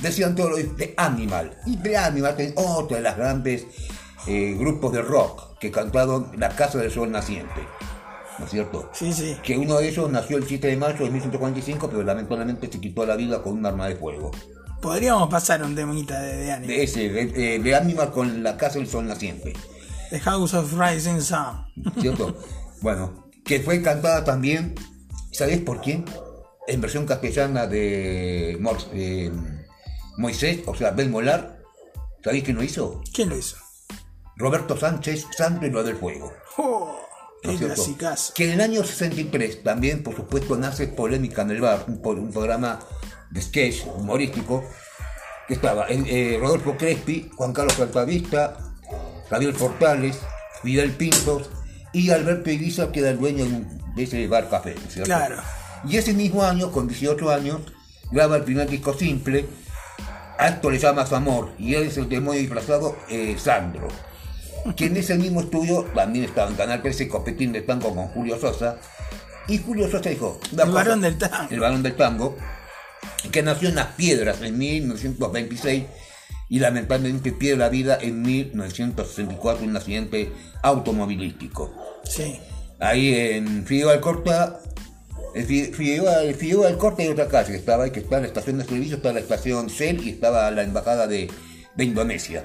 [0.00, 1.54] decían todo lo de The Animal.
[1.66, 3.66] Y The Animal es otra de las grandes
[4.26, 7.60] eh, grupos de rock que cantaron La Casa del Sol Naciente.
[8.38, 8.90] ¿No es cierto?
[8.94, 9.36] Sí, sí.
[9.42, 13.04] Que uno de ellos nació el 7 de mayo de 1945, pero lamentablemente se quitó
[13.04, 14.30] la vida con un arma de fuego.
[14.80, 16.82] Podríamos pasar un temita de, de De anime.
[16.82, 19.52] ese, de, de Animal con La Casa del Sol Naciente.
[20.10, 21.94] The House of Rising Sun.
[22.00, 22.36] ¿cierto?
[22.80, 24.74] bueno, que fue cantada también,
[25.32, 26.04] ¿sabés por quién?
[26.66, 29.30] En versión castellana de Mor- eh,
[30.16, 31.58] Moisés, o sea, Ben Molar.
[32.24, 33.02] ¿Sabéis quién lo hizo?
[33.14, 33.56] ¿Quién lo hizo?
[34.36, 36.32] Roberto Sánchez, Santo y lo del Fuego.
[36.58, 36.98] Oh,
[37.44, 38.32] ¿no es.
[38.34, 42.30] Que en el año 63 también, por supuesto, nace Polémica en el Bar, un, un
[42.32, 42.78] programa
[43.30, 44.64] de sketch humorístico,
[45.46, 48.56] que estaba eh, Rodolfo Crespi, Juan Carlos Altavista,
[49.28, 50.18] Javier Fortales,
[50.62, 51.50] Fidel Pintos
[51.92, 53.44] y Alberto Ibiza, que era el dueño
[53.94, 54.74] de, ese bar café.
[55.04, 55.36] Claro.
[55.84, 57.60] Y ese mismo año, con 18 años,
[58.10, 59.46] graba el primer disco simple,
[60.38, 63.88] a esto le llamas amor, y él es el demonio disfrazado eh, Sandro
[64.76, 68.38] que en ese mismo estudio también estaba en Canal 13 Copetín de Tango con Julio
[68.38, 68.76] Sosa.
[69.48, 71.50] Y Julio Sosa dijo: "Una El varón del tango".
[71.50, 72.36] El varón del tango,
[73.32, 75.84] que nació en Las Piedras en 1926,
[76.48, 80.32] y lamentablemente pierde la vida en 1964 en un accidente
[80.62, 81.72] automovilístico.
[82.04, 82.38] Sí.
[82.80, 84.58] Ahí en Figueroa Alcorta,
[85.34, 88.26] en Fi- Figueroa, en Figueroa Alcorta hay otra calle que estaba ahí, que está la
[88.26, 91.30] estación de servicio, está la estación CEL y estaba la embajada de,
[91.76, 92.44] de Indonesia.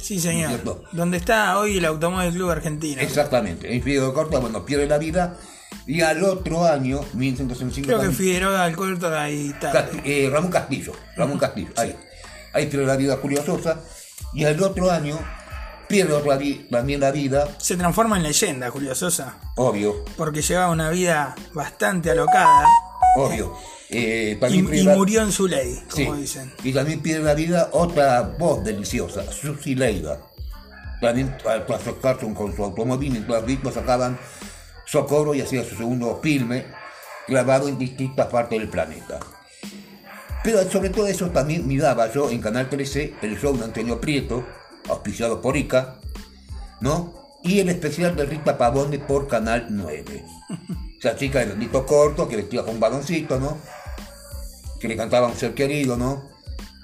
[0.00, 0.48] Sí, señor.
[0.50, 0.84] ¿Cierto?
[0.92, 3.00] Donde está hoy el Automóvil Club Argentino.
[3.02, 5.36] Exactamente, en Figueroa Alcorta, bueno, pierde la vida
[5.86, 9.88] y al otro año, 1965, Creo que Figueroa Alcorta ahí está.
[10.04, 11.96] Eh, Ramón Castillo, Ramón Castillo, ahí.
[12.52, 13.80] Ahí pierde la vida Julio Sosa.
[14.32, 15.18] Y al otro año
[15.88, 19.36] pierde otra vi- también la vida, Se transforma en leyenda, Julio Sosa.
[19.56, 22.64] obvio, Porque llevaba una vida bastante alocada.
[23.16, 23.54] obvio.
[23.92, 26.20] Eh, Y, también y pierde la- murió en su ley, como Sí.
[26.20, 26.52] dicen.
[26.62, 30.18] Y también pierde la vida otra voz deliciosa, Susi Leiva.
[31.00, 34.16] También al acercarse con su automóvil mientras Víctor sacaban
[34.90, 36.66] socorro y hacía su segundo filme
[37.28, 39.20] grabado en distintas partes del planeta.
[40.42, 44.44] Pero sobre todo eso también miraba yo en Canal 13 el show de Antonio Prieto,
[44.88, 45.96] auspiciado por ICA,
[46.80, 47.38] ¿no?
[47.42, 50.24] Y el especial de Rita Pavone por Canal 9.
[50.98, 53.56] Esa chica de bendito corto que vestía con un baloncito, ¿no?
[54.80, 56.30] que le cantaba a un ser querido, ¿no?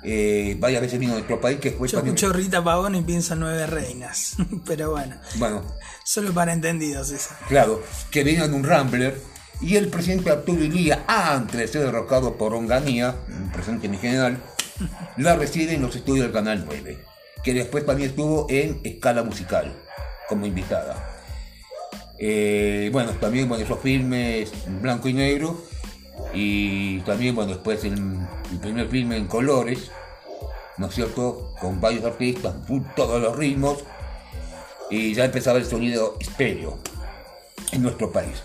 [0.05, 3.01] Eh, varias veces vino a nuestro país, que fue Yo también- escucho Rita Pavón y
[3.01, 4.37] pienso en nueve reinas.
[4.67, 5.63] Pero bueno, Bueno,
[6.07, 7.37] solo para entendidos esa.
[7.49, 9.21] claro, que vino en un Rambler,
[9.61, 14.39] y el presidente Arturo Ilía, antes de ser derrocado por Onganía, un presidente mi general,
[15.17, 17.05] la recibe en los estudios del Canal 9,
[17.43, 19.75] que después también estuvo en Escala Musical,
[20.29, 21.13] como invitada.
[22.19, 25.61] Eh, bueno, también bueno, esos filmes blanco y negro,
[26.33, 27.95] y también, bueno, después el,
[28.53, 29.91] el primer filme en colores,
[30.77, 31.53] ¿no es cierto?
[31.61, 32.55] Con varios artistas,
[32.95, 33.85] todos los ritmos,
[34.91, 36.79] y ya empezaba el sonido estéreo
[37.73, 38.43] en nuestro país.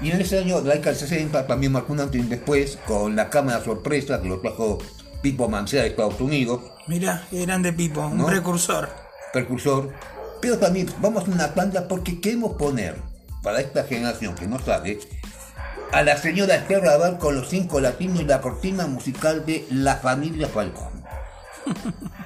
[0.00, 2.78] Y en ese año, la década del 60, también marcó un antes y un después
[2.86, 4.78] con la cámara sorpresa que lo trajo
[5.22, 8.26] Pipo Mancera de Estados Unidos, Mirá, qué grande Pipo, un ¿No?
[8.26, 8.88] precursor.
[9.32, 9.90] precursor.
[10.40, 12.96] Pero también vamos a una tanda porque queremos poner
[13.42, 15.00] para esta generación que no sabe
[15.92, 19.96] a la señora Esther Raval con los cinco latinos y la cortina musical de La
[19.96, 21.02] Familia Falcón.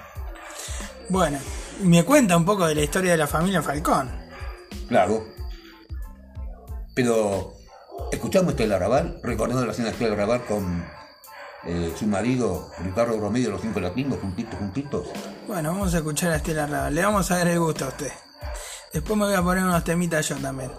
[1.09, 1.39] Bueno,
[1.83, 4.11] me cuenta un poco de la historia de la familia Falcón.
[4.89, 5.25] Claro.
[6.95, 7.55] Pero
[8.13, 10.85] escuchamos Estela Raval, recordando la escena de Estela Raval con
[11.65, 15.07] eh, su marido Ricardo Romero, los cinco latinos, juntitos, juntitos.
[15.47, 16.95] Bueno, vamos a escuchar a Estela Raval.
[16.95, 18.13] Le vamos a dar el gusto a usted.
[18.93, 20.73] Después me voy a poner unos temitas yo también.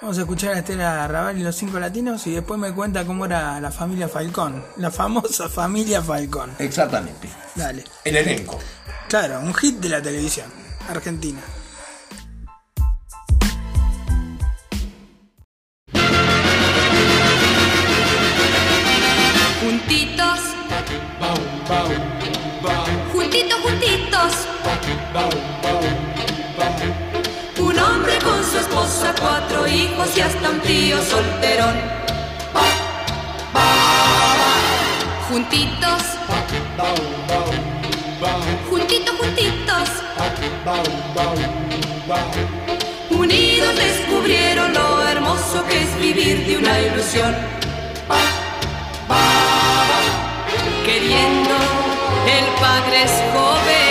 [0.00, 3.26] Vamos a escuchar a Estela Raval y los cinco latinos y después me cuenta cómo
[3.26, 4.64] era la familia Falcón.
[4.76, 6.52] La famosa familia Falcón.
[6.58, 7.28] Exactamente.
[7.54, 7.84] Dale.
[8.04, 8.58] El elenco.
[9.08, 10.46] Claro, un hit de la televisión
[10.88, 11.40] argentina.
[19.60, 20.40] Juntitos.
[23.12, 24.46] Juntitos, juntitos.
[29.20, 31.76] Cuatro hijos y hasta un tío solterón.
[35.28, 36.02] Juntitos.
[38.68, 39.88] Juntitos, juntitos.
[43.10, 47.34] Unidos descubrieron lo hermoso que es vivir de una ilusión.
[50.84, 51.56] Queriendo,
[52.36, 53.89] el padre es joven,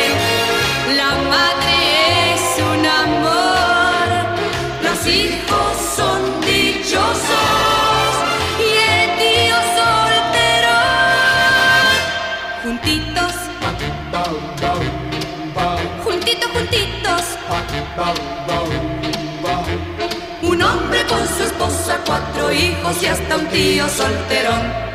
[20.41, 24.89] Un hombre con su esposa, cuatro hijos y hasta un tío solterón.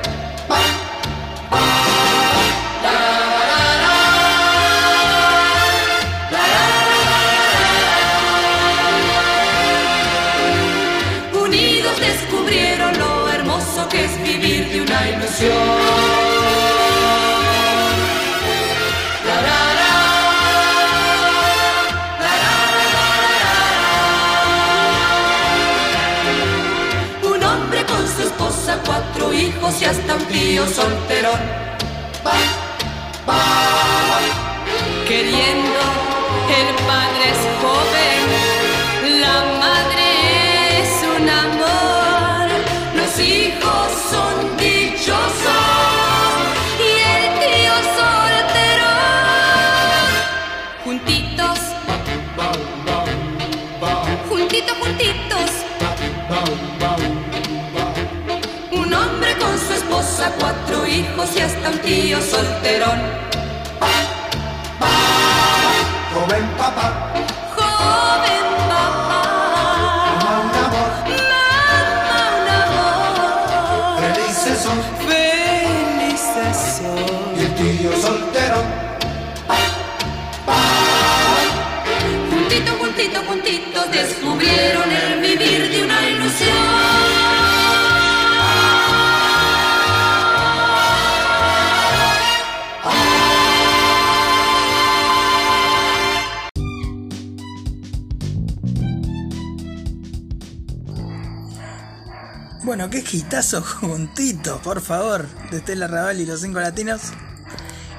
[104.64, 107.03] Por favor, de Estela Raval y los cinco latinos.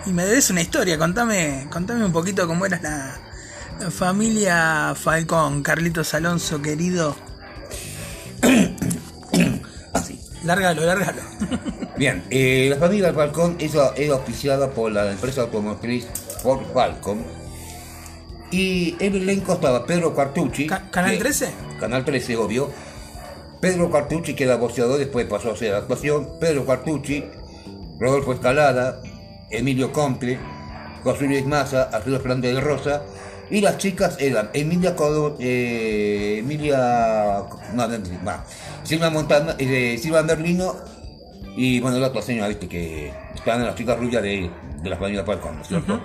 [0.05, 3.19] Y me debes una historia, contame, contame un poquito cómo era la,
[3.79, 7.15] la familia Falcón, Carlitos Alonso, querido.
[9.93, 10.19] Así.
[10.43, 11.21] Lárgalo, lárgalo.
[11.97, 16.05] Bien, eh, la familia Falcón es, es auspiciada por la empresa automotriz
[16.43, 17.23] Ford Falcon.
[18.51, 20.67] Y en el elenco estaba Pedro Cartucci.
[20.67, 21.53] Ca- ¿Canal que- 13?
[21.79, 22.71] Canal 13, obvio.
[23.65, 26.37] Pedro Cartucci, que era boxeador, después pasó a hacer actuación.
[26.39, 27.25] Pedro Cartucci,
[27.99, 29.01] Rodolfo Escalada,
[29.49, 30.37] Emilio Comte,
[31.03, 33.01] José Luis Maza, Alfredo Fernández de Rosa.
[33.49, 37.43] Y las chicas eran Emilia Codo, eh, Emilia.
[37.73, 38.43] No, no, no,
[38.83, 40.75] Silvia Montana, eh, Merlino
[41.57, 44.47] y bueno, la otra señora, viste, que estaban las chicas rubias de,
[44.83, 45.99] de la familia Falcón, ¿no es cierto?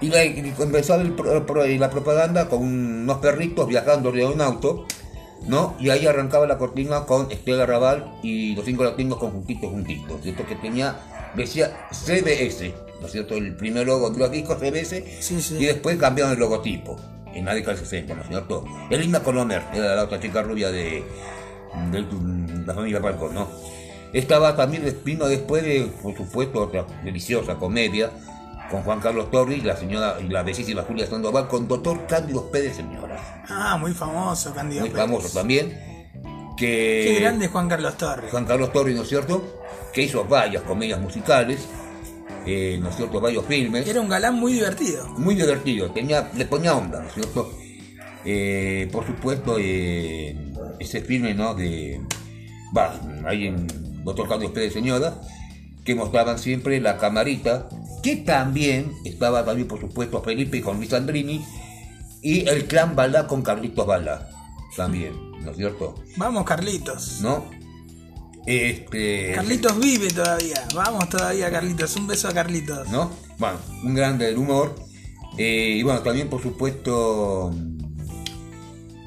[0.00, 0.54] Y, la, y
[1.02, 4.86] el pro- la propaganda con unos perritos viajando de un auto,
[5.46, 5.74] ¿no?
[5.78, 10.22] Y ahí arrancaba la cortina con Estela Raval y los cinco latinos con juntitos, juntitos,
[10.22, 10.46] ¿cierto?
[10.46, 10.96] Que tenía,
[11.34, 13.34] decía CBS, ¿no es cierto?
[13.34, 15.56] El primer logo de los discos CBS, Sí, sí.
[15.58, 16.96] y después cambiaron el logotipo,
[17.34, 18.64] en la década del 60, ¿no es cierto?
[18.90, 21.02] Elina Colomer era la otra chica rubia de,
[21.90, 22.06] de
[22.66, 23.48] la familia Falcón, ¿no?
[24.12, 28.10] Estaba también, vino después de, por supuesto, otra deliciosa comedia
[28.74, 32.50] con Juan Carlos Torres y la señora y la bellísima Julia Sandoval con Doctor Cándido
[32.50, 33.44] Pérez, señora.
[33.48, 35.04] Ah, muy famoso, Candido Muy Pérez.
[35.06, 35.78] famoso también.
[36.56, 38.32] Que Qué grande Juan Carlos Torres.
[38.32, 39.62] Juan Carlos Torres, ¿no es cierto?
[39.92, 41.68] Que hizo varias comedias musicales,
[42.46, 43.20] eh, ¿no es cierto?
[43.20, 43.86] Varios filmes.
[43.86, 45.06] Era un galán muy divertido.
[45.18, 47.52] Muy divertido, tenía, le ponía onda, ¿no es cierto?
[48.24, 50.36] Eh, por supuesto, eh,
[50.80, 51.54] ese filme, ¿no?
[51.54, 52.00] De.
[52.76, 53.68] Va, ahí en
[54.02, 55.14] Doctor Carlos Pérez Señora,
[55.84, 57.68] que mostraban siempre la camarita,
[58.02, 61.44] que también estaba también, por supuesto, Felipe con Luis Andrini,
[62.22, 64.30] y el clan Balá con Carlitos Balá,
[64.76, 65.94] también, ¿no es cierto?
[66.16, 67.20] Vamos, Carlitos.
[67.20, 67.44] ¿No?
[68.46, 69.32] Este.
[69.34, 70.66] Carlitos vive todavía.
[70.74, 71.96] Vamos todavía, Carlitos.
[71.96, 72.88] Un beso a Carlitos.
[72.90, 73.10] ¿no?
[73.38, 74.74] Bueno, un grande del humor.
[75.38, 77.50] Eh, y bueno, también por supuesto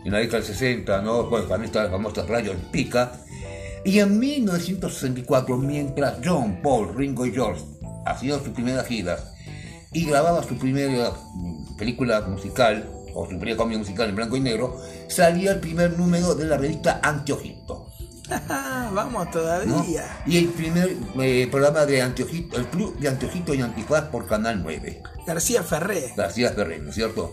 [0.03, 1.25] en la década del 60, ¿no?
[1.25, 3.21] Bueno, también está la famosa Radio en Pica.
[3.87, 7.61] Y en 1964, mientras John, Paul, Ringo y George
[8.05, 9.31] hacían sus primeras giras
[9.93, 14.41] y grababa su primera mm, película musical, o su primera comedia musical en blanco y
[14.41, 17.87] negro, salía el primer número de la revista Antiojito.
[18.93, 19.31] Vamos ¿no?
[19.31, 20.21] todavía.
[20.25, 24.61] Y el primer eh, programa de Antiojito, el club de Antiojito y Antifaz por Canal
[24.63, 25.01] 9.
[25.25, 26.13] García Ferré.
[26.17, 27.31] García Ferrer, ¿no es cierto?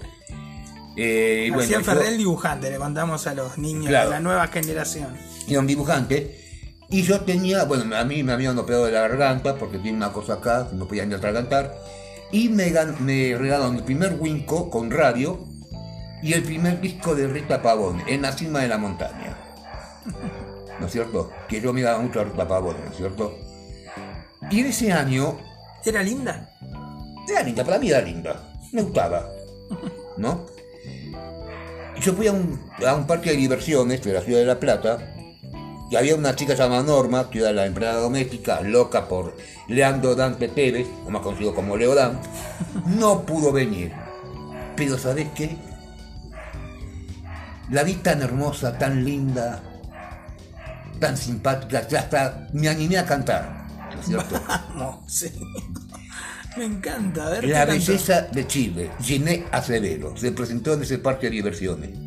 [0.97, 4.11] Eh, y García bueno, yo- Ferré, el dibujante, le contamos a los niños Claro.
[4.11, 5.17] de la nueva generación.
[5.49, 6.44] era un dibujante.
[6.89, 10.13] Y yo tenía, bueno, a mí me habían operado de la garganta porque tiene una
[10.13, 11.75] cosa acá, no podía ni atragantar.
[12.31, 15.45] Y me, me regalaron el primer Winco con radio
[16.23, 19.37] y el primer disco de Rita Pavón, En la cima de la montaña.
[20.81, 21.31] ¿No es cierto?
[21.49, 23.39] Que yo miraba mucho a Rita Pavón, ¿no es cierto?
[24.51, 25.39] Y en ese año,
[25.85, 26.51] ¿Era linda?
[27.29, 29.29] era linda, para mí era linda, me gustaba,
[30.17, 30.47] ¿no?
[31.97, 34.61] Y yo fui a un, a un parque de diversiones de la ciudad de La
[34.61, 35.14] Plata
[35.97, 39.37] había una chica llamada Norma, que era la empleada doméstica, loca por
[39.69, 42.21] Leandro Dante Tevez, o más conocido como Leodán,
[42.87, 43.93] no pudo venir.
[44.77, 45.57] Pero ¿sabes qué?
[47.71, 49.63] La vi tan hermosa, tan linda,
[50.99, 54.41] tan simpática, que hasta me animé a cantar, ¿no es cierto?
[54.49, 55.31] Vamos, sí.
[56.57, 57.27] Me encanta.
[57.27, 62.04] A ver, La belleza de Chile, Giné Acevedo, se presentó en ese parque de diversiones.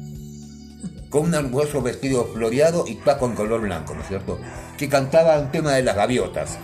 [1.18, 4.39] Con un hermoso vestido floreado y con color blanco, ¿no es cierto?
[4.78, 6.59] Que cantaba un tema de las gaviotas,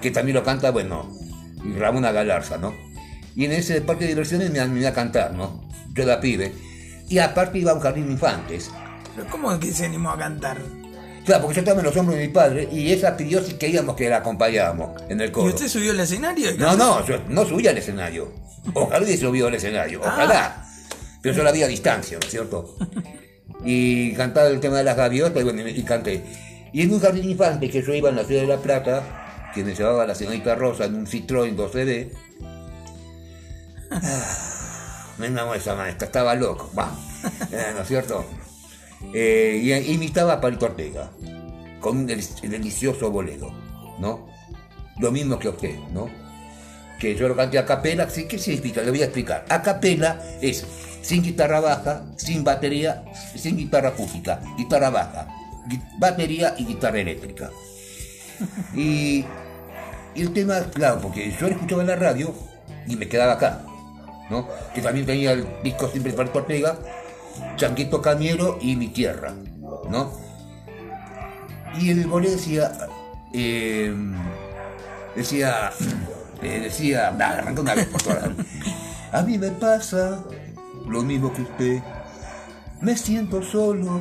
[0.00, 1.10] que también lo canta, bueno,
[1.76, 2.72] Ramona Galarza, ¿no?
[3.34, 5.68] Y en ese parque de diversiones me animé a cantar, ¿no?
[5.92, 6.52] Yo la pibe.
[7.08, 8.70] Y aparte iba a un jardín de infantes.
[9.16, 10.58] Pero ¿Cómo que se animó a cantar?
[11.24, 13.96] Claro, porque yo estaba en los hombros de mi padre y esa pidió si queríamos
[13.96, 15.48] que la acompañábamos en el ¿Y coro.
[15.48, 16.52] usted subió al escenario?
[16.54, 18.32] y No, no, yo no subía al escenario.
[18.72, 20.64] Ojalá hubiese subido al escenario, ojalá.
[21.20, 22.76] Pero yo la vi a distancia, ¿no es cierto?
[23.64, 26.22] Y cantaba el tema de las gaviotas y bueno, y canté.
[26.72, 29.64] Y en un jardín infante que yo iba en la ciudad de La Plata, que
[29.64, 32.10] me llevaba la señorita Rosa en un Citroën 2CD,
[33.90, 36.94] ah, me enamoré de esa maestra, estaba loco, bah,
[37.52, 38.24] eh, ¿no es cierto?
[39.14, 41.10] Eh, y imitaba a Palito Ortega,
[41.80, 43.52] con un del- delicioso bolero,
[43.98, 44.28] ¿no?
[44.98, 46.10] Lo mismo que usted, ¿no?
[46.98, 48.26] Que yo lo canté a capela, ¿sí?
[48.26, 48.82] ¿qué significa?
[48.82, 49.44] Le voy a explicar.
[49.48, 50.64] A capela es
[51.06, 53.04] sin guitarra baja, sin batería,
[53.36, 55.28] sin guitarra acústica, guitarra baja,
[56.00, 57.50] batería y guitarra eléctrica.
[58.74, 59.24] Y,
[60.14, 62.34] y el tema, claro, porque yo lo escuchaba en la radio
[62.86, 63.62] y me quedaba acá,
[64.28, 64.46] ¿no?
[64.74, 66.76] Que también tenía el disco siempre Palito Ortega,
[67.56, 69.32] Changuito Camiero y Mi Tierra,
[69.88, 70.12] ¿no?
[71.78, 72.72] Y el bolero decía,
[73.32, 73.94] eh,
[75.14, 75.70] decía,
[76.42, 78.28] eh, decía, nada, arranca una vez por todas.
[79.12, 80.22] A mí me pasa
[80.86, 81.82] lo mismo que usted,
[82.80, 84.00] me siento solo,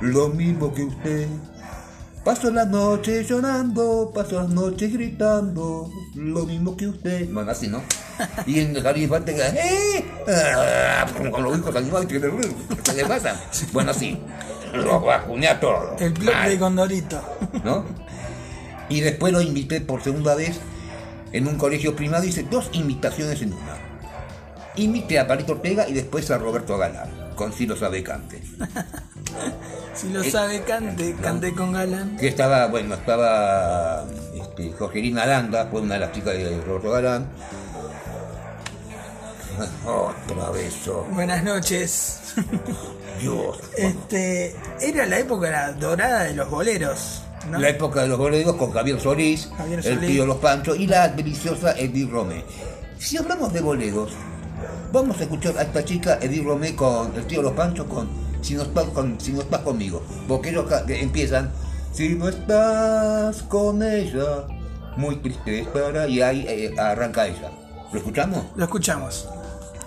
[0.00, 1.28] lo mismo que usted.
[2.24, 7.28] Paso las noches llorando, paso las noches gritando, lo mismo que usted.
[7.30, 7.82] Bueno, así, ¿no?
[8.46, 10.04] Y en el jardín infante, ¡eh!
[10.26, 13.38] Ah, con los hijos animales, que ¿qué le pasa?
[13.72, 14.18] Bueno, así,
[14.72, 15.96] lo vacuné a todo.
[15.98, 17.20] El blog de Condorito.
[17.62, 17.84] ¿no?
[18.88, 20.58] Y después lo invité por segunda vez
[21.32, 23.83] en un colegio primario, hice dos invitaciones en una.
[24.76, 28.42] Invité a Palito Ortega y después a Roberto Galán, con Ciro Sabecante.
[29.94, 32.16] Si lo Eh, sabe, cante, cante con galán.
[32.16, 34.04] Que estaba, bueno, estaba
[34.34, 37.28] este, Jorgelina Aranda, fue una de las chicas de Roberto Galán.
[39.86, 40.74] Otra vez,
[41.12, 42.18] Buenas noches.
[43.20, 43.60] Dios.
[43.76, 47.60] Este, era la época dorada de los boleros, ¿no?
[47.60, 51.06] La época de los boleros con Javier Solís, Javier el tío Los Panchos y la
[51.08, 52.44] deliciosa Edith Romé.
[52.98, 54.10] Si hablamos de boleros,
[54.92, 58.08] vamos a escuchar a esta chica Edith Romé con el tío Los Panchos con
[58.40, 60.02] Si no estás, con, si no estás conmigo.
[60.28, 61.50] Porque ellos empiezan
[61.92, 64.46] Si no estás con ella,
[64.96, 67.50] muy triste estará y ahí eh, arranca ella.
[67.92, 68.44] ¿Lo escuchamos?
[68.56, 69.28] Lo escuchamos.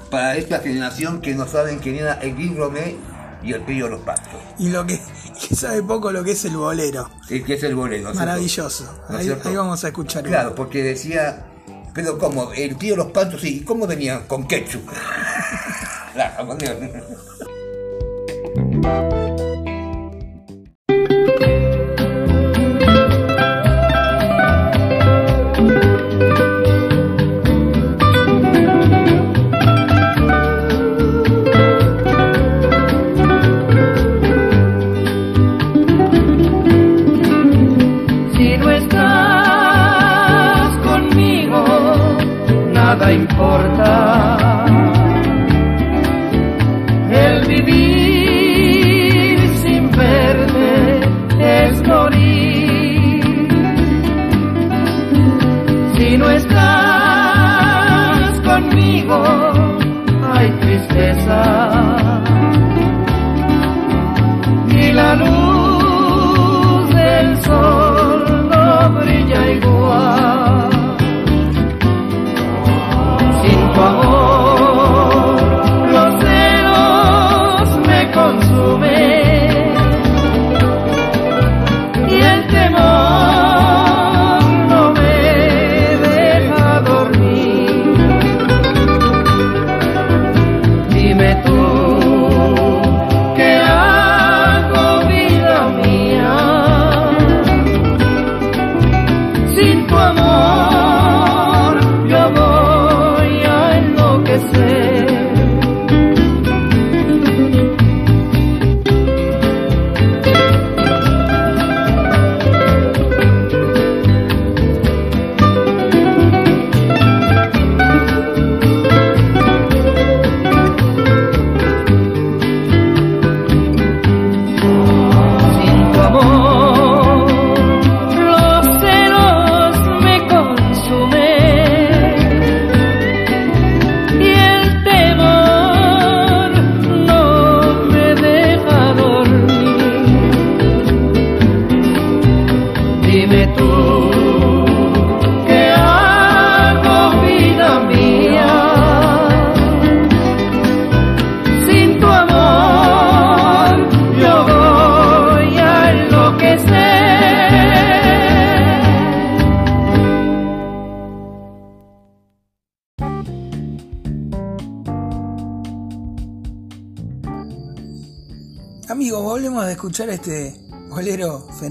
[0.10, 2.96] Para esta generación que no saben quién era Edith Romé
[3.44, 4.40] y el tío Los Panchos.
[4.58, 5.00] Y lo que,
[5.48, 7.10] que sabe poco lo que es el bolero.
[7.30, 8.06] El que es el bolero.
[8.06, 8.16] ¿no es?
[8.16, 8.86] Maravilloso.
[9.10, 10.24] ¿No es Ahí, ahí vamos a escuchar.
[10.24, 11.47] Claro, porque decía,
[11.98, 14.28] pero como el tío Los Panchos, sí, ¿y cómo venían?
[14.28, 14.88] Con ketchup.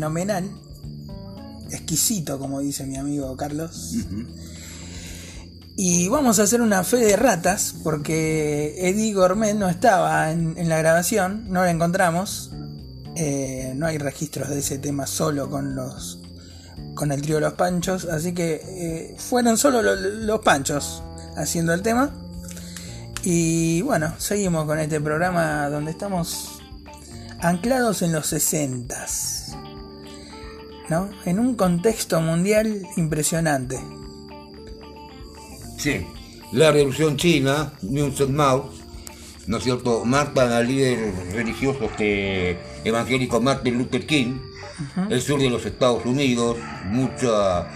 [0.07, 0.49] fenomenal,
[1.71, 3.95] exquisito, como dice mi amigo Carlos.
[5.77, 10.69] Y vamos a hacer una fe de ratas porque Eddie Gourmet no estaba en, en
[10.69, 12.51] la grabación, no la encontramos.
[13.17, 16.21] Eh, no hay registros de ese tema solo con los
[16.95, 21.03] con el trío Los Panchos, así que eh, fueron solo lo- los Panchos
[21.37, 22.11] haciendo el tema.
[23.23, 26.61] Y bueno, seguimos con este programa donde estamos
[27.41, 29.07] anclados en los 60
[30.89, 31.11] ¿no?
[31.25, 33.79] En un contexto mundial impresionante.
[35.79, 36.07] Sí,
[36.53, 38.71] la revolución china, Newton Mao,
[39.47, 40.05] ¿no es cierto?
[40.05, 44.39] Matan al líder religioso este, evangélico Martin Luther King,
[45.11, 46.57] el sur de los Estados Unidos,
[46.87, 47.69] mucha,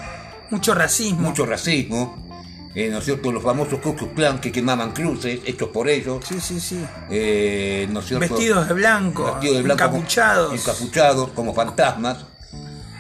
[0.50, 1.28] Mucho racismo.
[1.28, 2.26] mucho racismo,
[2.74, 3.30] eh, ¿no es cierto?
[3.32, 6.84] Los famosos Ku Klux Klan que quemaban cruces, hechos por ellos, Sí, sí, sí.
[7.10, 8.34] eh, ¿no es cierto?
[8.34, 10.46] Vestidos de blanco, Vestidos de blanco, encapuchados.
[10.48, 12.24] como- encapuchados, como fantasmas.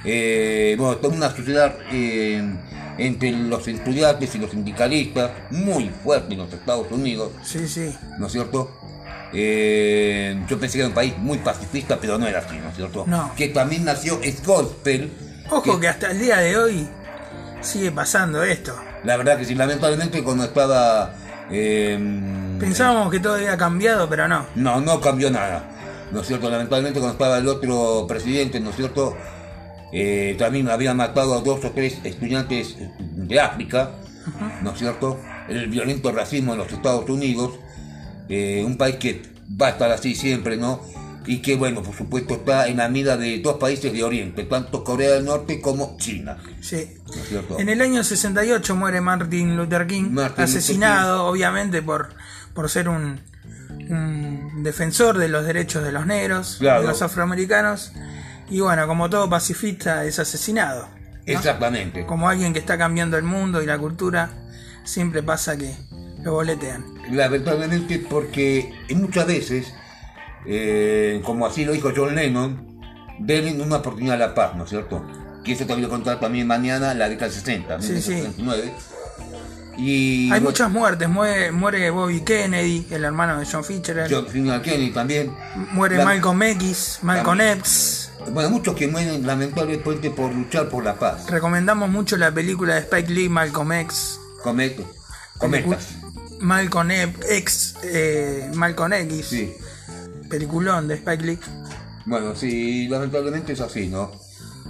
[0.04, 2.42] Eh, bueno, toda una sociedad eh,
[2.98, 7.94] entre los estudiantes y los sindicalistas muy fuerte en los Estados Unidos, Sí, sí.
[8.18, 8.70] ¿no es cierto?
[9.32, 12.76] Eh, yo pensé que era un país muy pacifista, pero no era así, ¿no es
[12.76, 13.04] cierto?
[13.06, 13.32] No.
[13.36, 15.12] Que también nació gospel.
[15.50, 16.88] Ojo que hasta el día de hoy
[17.60, 18.74] sigue pasando esto.
[19.04, 21.14] La verdad que sí, lamentablemente cuando estaba...
[21.50, 21.96] eh,
[22.58, 24.46] Pensábamos que todo había cambiado, pero no.
[24.56, 25.64] No, no cambió nada.
[26.12, 26.50] ¿No es cierto?
[26.50, 29.16] Lamentablemente cuando estaba el otro presidente, ¿no es cierto?
[29.92, 33.90] Eh, también habían matado a dos o tres estudiantes de África,
[34.62, 35.18] ¿no es cierto?
[35.48, 37.58] El violento racismo en los Estados Unidos,
[38.28, 39.22] eh, un país que
[39.60, 40.80] va a estar así siempre, ¿no?
[41.26, 44.84] Y que, bueno, por supuesto está en la mira de dos países de Oriente, tanto
[44.84, 46.94] Corea del Norte como China, Sí.
[47.06, 47.58] ¿no es cierto?
[47.58, 52.10] En el año 68 muere Martin Luther King, Martin asesinado obviamente por,
[52.54, 53.20] por ser un,
[53.88, 56.82] un defensor de los derechos de los negros, Claro.
[56.82, 57.92] de los afroamericanos.
[58.50, 60.82] Y bueno, como todo pacifista es asesinado.
[60.82, 61.00] ¿no?
[61.26, 62.04] Exactamente.
[62.06, 64.30] Como alguien que está cambiando el mundo y la cultura,
[64.84, 65.74] siempre pasa que
[66.22, 66.84] lo boletean.
[67.10, 69.72] Lamentablemente porque muchas veces,
[70.46, 72.80] eh, como así lo dijo John Lennon,
[73.20, 75.04] denle una oportunidad a la paz, ¿no es cierto?
[75.44, 78.12] Que eso te voy a contar también mañana, la década del 60, Sí, sí.
[78.12, 78.72] 1969.
[79.78, 84.60] Y Hay muchas muertes, muere, muere Bobby Kennedy, el hermano de John Fitzgerald, John.
[84.62, 85.32] Kennedy también.
[85.72, 87.58] muere La- Malcolm X, Malcolm También.
[87.60, 88.09] X.
[88.28, 91.28] Bueno, muchos que mueren lamentablemente por luchar por la paz.
[91.28, 94.18] Recomendamos mucho la película de Spike Lee, Malcolm X.
[94.42, 94.80] Comet,
[95.38, 95.88] cometas.
[96.40, 99.54] Malcolm X, eh, Malcolm X, Sí.
[100.28, 101.38] peliculón de Spike Lee.
[102.06, 104.12] Bueno, sí, lamentablemente es así, ¿no?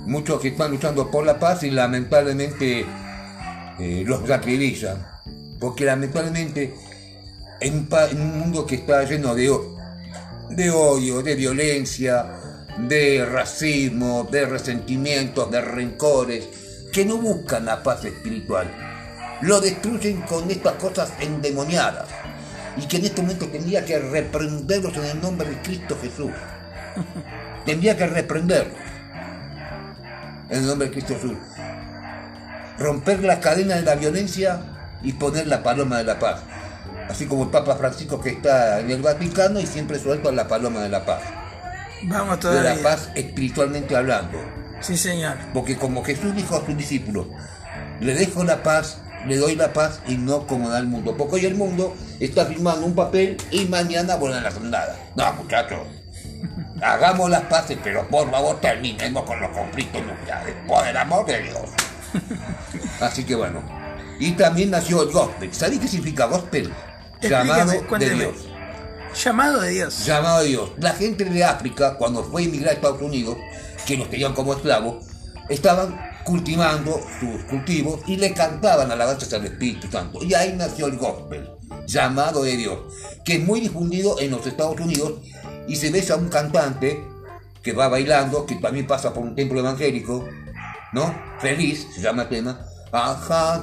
[0.06, 2.86] Muchos que están luchando por la paz y lamentablemente
[3.78, 5.06] eh, los acribillan.
[5.60, 6.74] Porque lamentablemente
[7.60, 9.54] en un, en un mundo que está lleno de,
[10.50, 12.26] de odio, de violencia,
[12.88, 16.48] de racismo, de resentimientos, de rencores,
[16.92, 18.70] que no buscan la paz espiritual.
[19.42, 22.08] Lo destruyen con estas cosas endemoniadas.
[22.76, 26.30] Y que en este momento tendría que reprenderlos en el nombre de Cristo Jesús
[27.64, 28.78] tendría que reprenderlos
[30.48, 31.36] en el nombre de Cristo Jesús.
[32.78, 34.60] Romper la cadena de la violencia
[35.02, 36.40] y poner la paloma de la paz.
[37.08, 40.80] Así como el Papa Francisco que está en el Vaticano y siempre suelta la paloma
[40.82, 41.22] de la paz.
[42.02, 44.38] Vamos De la paz espiritualmente hablando.
[44.80, 45.36] Sí, señor.
[45.52, 47.26] Porque como Jesús dijo a sus discípulos,
[48.00, 51.16] le dejo la paz, le doy la paz y no como da el mundo.
[51.16, 54.96] Porque hoy el mundo está firmando un papel y mañana vuelven las andadas.
[55.16, 55.80] No, muchachos.
[56.82, 60.54] Hagamos las paces, pero por favor terminemos con los conflictos nucleares.
[60.66, 61.68] Por el amor de Dios.
[63.00, 63.62] Así que bueno.
[64.18, 65.52] Y también nació el gospel.
[65.52, 66.72] ¿Sabéis qué significa gospel?
[67.20, 68.10] Llamado de.
[68.10, 68.49] Dios.
[69.14, 70.06] Llamado de Dios.
[70.06, 70.70] Llamado de Dios.
[70.78, 73.36] La gente de África, cuando fue a emigrar a Estados Unidos,
[73.86, 75.04] que los tenían como esclavos,
[75.48, 80.22] estaban cultivando sus cultivos y le cantaban alabanzas al Espíritu Santo.
[80.22, 81.50] Y ahí nació el gospel,
[81.86, 82.78] llamado de Dios,
[83.24, 85.14] que es muy difundido en los Estados Unidos
[85.66, 87.04] y se ve a un cantante
[87.62, 90.26] que va bailando, que también pasa por un templo evangélico,
[90.92, 91.14] ¿no?
[91.40, 92.66] Feliz, se llama el tema.
[92.92, 93.62] Ajá,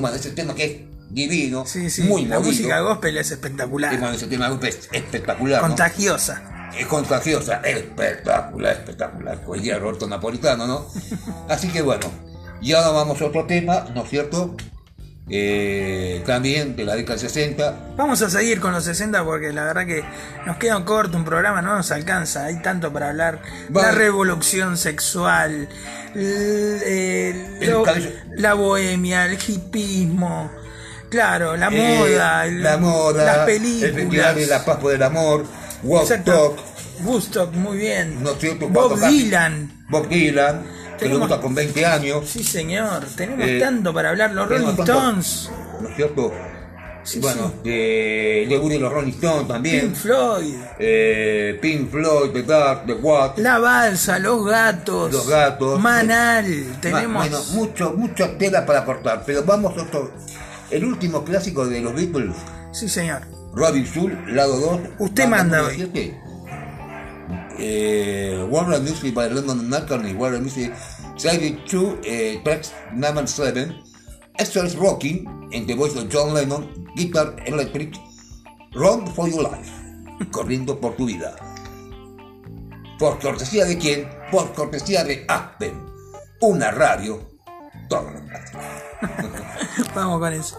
[0.00, 0.80] más ese tema que es
[1.10, 2.02] divino, Sí, sí.
[2.02, 2.52] muy la movido.
[2.52, 3.94] música gospel es espectacular.
[4.14, 5.68] ese tema es espectacular, ¿no?
[5.68, 6.70] Contagiosa.
[6.78, 9.40] es contagiosa, espectacular, espectacular.
[9.46, 10.86] Hoy día Roberto Napolitano, ¿no?
[11.48, 12.06] Así que bueno,
[12.60, 14.56] y ahora vamos a otro tema, ¿no es cierto?
[15.28, 17.94] Eh, también de la década del 60.
[17.96, 20.04] Vamos a seguir con los 60 porque la verdad que
[20.46, 23.40] nos queda corto un programa, no nos alcanza, hay tanto para hablar.
[23.72, 25.68] La revolución sexual,
[26.14, 27.84] eh, El lo-
[28.36, 30.50] la bohemia, el hipismo,
[31.10, 34.36] claro, la eh, moda, el- la moda, las el Festival películas.
[34.36, 35.44] de la Paz por el Amor.
[36.24, 36.58] Talk,
[37.02, 38.22] Woodstock, muy bien.
[38.22, 38.68] ¿no es cierto?
[38.68, 40.62] Bob Dylan, Bob Dylan,
[40.98, 43.04] Tenemos- con 20 años, Sí, señor.
[43.16, 44.32] Tenemos Eh, tanto para hablar.
[44.32, 46.32] Los Rolling Stones, ¿no es cierto?
[47.02, 47.70] Sí, bueno, sí.
[47.70, 52.94] de debut de los Rolling Stones también, Pink Floyd, eh, Pink Floyd, The Dark, The
[52.94, 55.78] What, La Balsa, Los Gatos, Los Gatos.
[55.80, 56.46] Manal.
[56.80, 57.22] Tenemos.
[57.28, 60.10] Bueno, mucho, mucha tela para cortar, pero vamos a otro.
[60.68, 62.34] El último clásico de los Beatles,
[62.72, 63.20] Sí, señor.
[63.54, 64.80] Robin Soul, lado 2.
[64.98, 65.88] Usted manda hoy.
[67.58, 70.72] Eh, Warner Music by Lennon McCartney, Warner Music,
[71.16, 73.82] Side 2, eh, tracks number 7.
[74.38, 77.96] Esto es Rocking, en the voice of John Lennon, Guitar Electric,
[78.72, 79.72] Run for Your Life,
[80.30, 81.34] corriendo por tu vida.
[82.98, 84.08] ¿Por cortesía de quién?
[84.30, 85.86] Por cortesía de Aspen,
[86.40, 87.36] una radio
[87.88, 88.20] toda la
[89.94, 90.56] Vamos con eso.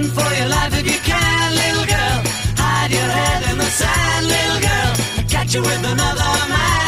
[0.00, 2.22] Run for your life if you can, little girl.
[2.56, 5.28] Hide your head in the sand, little girl.
[5.28, 6.79] Catch you with another man,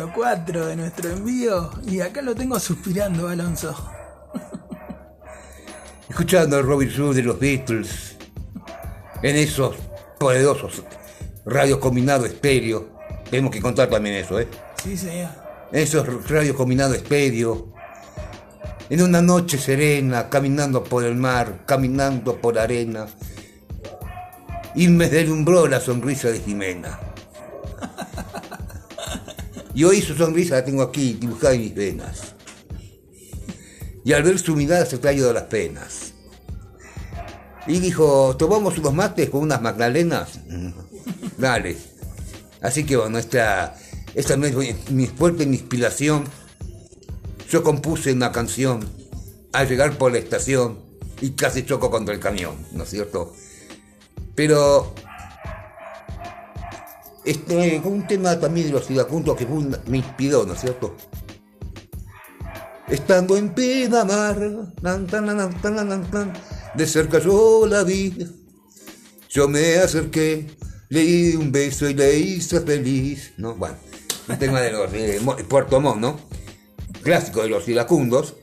[0.00, 1.70] número 4 de nuestro envío.
[1.86, 3.74] Y acá lo tengo suspirando, Alonso.
[6.08, 8.16] Escuchando el Robin Hood de los Beatles
[9.22, 9.76] en esos
[10.18, 10.82] poderosos
[11.44, 12.88] radios combinados estéreo.
[13.30, 14.48] Tenemos que contar también eso, ¿eh?
[14.82, 15.30] Sí, señor.
[15.70, 17.72] Esos radios combinados estéreo.
[18.88, 23.06] En una noche serena, caminando por el mar, caminando por arena.
[24.74, 26.98] Y me deslumbró la sonrisa de Jimena.
[29.74, 32.34] Y hoy su sonrisa la tengo aquí, dibujada en mis venas.
[34.04, 36.14] Y al ver su mirada se ha ido las penas.
[37.66, 40.40] Y dijo, ¿tomamos unos mates con unas magdalenas?
[40.48, 40.70] Mm,
[41.38, 41.76] Dale.
[42.62, 43.76] Así que bueno, esta,
[44.14, 46.24] esta no es mi- mi fuerte inspiración.
[47.50, 48.80] Yo compuse una canción
[49.52, 50.78] al llegar por la estación
[51.20, 53.34] y casi choco contra el camión, ¿no es cierto?
[54.34, 54.94] Pero
[57.30, 59.46] este, con un tema también de los iracundos que
[59.86, 60.96] me inspiró, ¿no es cierto?
[62.88, 64.36] Estando en Pedamar,
[64.82, 66.32] tan, tan, tan,
[66.74, 68.26] de cerca yo la vi.
[69.28, 70.48] Yo me acerqué,
[70.88, 73.32] le di un beso y le hice feliz.
[73.36, 73.54] ¿no?
[73.54, 73.76] Bueno,
[74.28, 74.90] un tema de los
[75.44, 76.18] Puerto Montt, ¿no?
[77.04, 78.34] Clásico de los iracundos,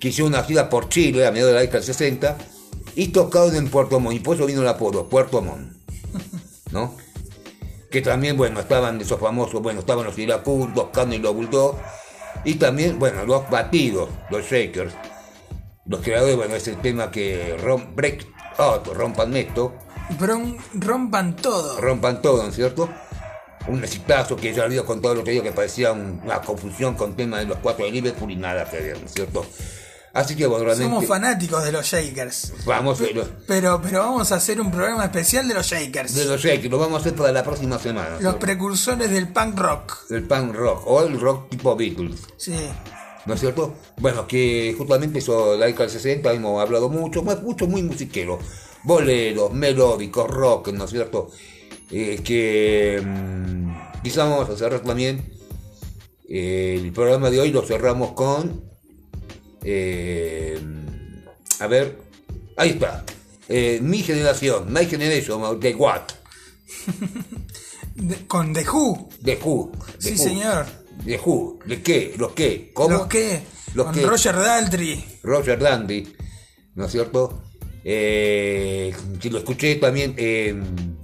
[0.00, 2.36] que hicieron una gira por Chile a mediados de la década del 60
[2.96, 5.72] y tocaron en Puerto Montt, y por eso vino el apodo, Puerto Montt,
[6.72, 6.96] ¿no?
[7.90, 11.78] Que también, bueno, estaban esos famosos, bueno, estaban los iracundos, Cano y los Bulldogs,
[12.44, 14.94] y también, bueno, los batidos, los Shakers.
[15.86, 18.26] Los creadores, bueno, es el tema que rom, break
[18.58, 19.74] out, rompan esto,
[20.18, 21.80] Bron- rompan todo.
[21.80, 22.88] rompan todo, ¿no es cierto?
[23.68, 27.14] Un exitazo que ya había contado el otro día que parecía un- una confusión con
[27.16, 29.44] tema de los cuatro de Liverpool y nada que ver, ¿no es cierto?
[30.18, 32.52] Así que bueno, realmente Somos fanáticos de los Shakers.
[32.66, 36.14] vamos los, Pero, pero vamos a hacer un programa especial de los Shakers.
[36.14, 38.10] de los Shakers, lo vamos a hacer para la próxima semana.
[38.10, 40.10] ¿no es Los precursores del punk rock.
[40.10, 42.20] El punk rock o el rock tipo Beatles.
[42.36, 42.56] Sí.
[43.26, 43.74] ¿no es cierto?
[43.98, 48.38] Bueno, que justamente eso, la década del 60 hemos hablado mucho, mucho muy musiquero,
[48.82, 51.30] boleros, melódicos, rock, ¿no es cierto?
[51.90, 55.30] Eh, que mm, quizá vamos a cerrar también
[56.28, 58.67] eh, el programa de hoy, lo cerramos con,
[59.62, 60.58] eh,
[61.60, 61.98] a ver,
[62.56, 63.04] ahí está,
[63.48, 66.02] eh, mi generación, My Generation, de What,
[67.94, 69.08] De- con The Who.
[69.20, 70.16] de Who, Sí, Who.
[70.18, 70.66] señor.
[71.04, 71.58] ¿De Who?
[71.64, 72.14] ¿De qué?
[72.16, 72.70] ¿Los qué?
[72.74, 72.90] ¿Cómo?
[72.98, 73.42] ¿Los qué?
[73.74, 74.02] Los con qué.
[74.06, 75.04] Roger Daltrey.
[75.22, 76.12] Roger Dandy,
[76.74, 77.42] ¿no es cierto?
[77.84, 80.96] Eh, que lo escuché también en,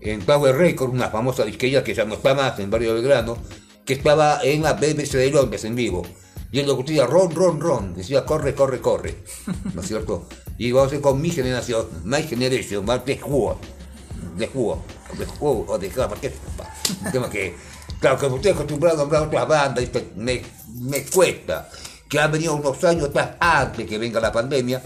[0.00, 3.38] en Power Records, una famosa disquería que ya no está más en Barrio Belgrano,
[3.84, 6.06] que estaba en la BBC de Londres en vivo.
[6.52, 9.16] Y él lo decía ron, ron, ron, decía corre, corre, corre,
[9.74, 10.26] ¿no es cierto?
[10.58, 13.58] Y vamos a hacer con mi generación, My Generation, más de jugo,
[14.36, 14.82] de jugo,
[15.18, 16.32] de jugo, o de java, ¿qué?
[17.04, 17.54] Un tema que,
[18.00, 20.42] claro, que estoy acostumbrado a nombrar otras bandas, te- me,
[20.80, 21.68] me cuesta,
[22.08, 24.80] que han venido unos años atrás, antes que venga la pandemia,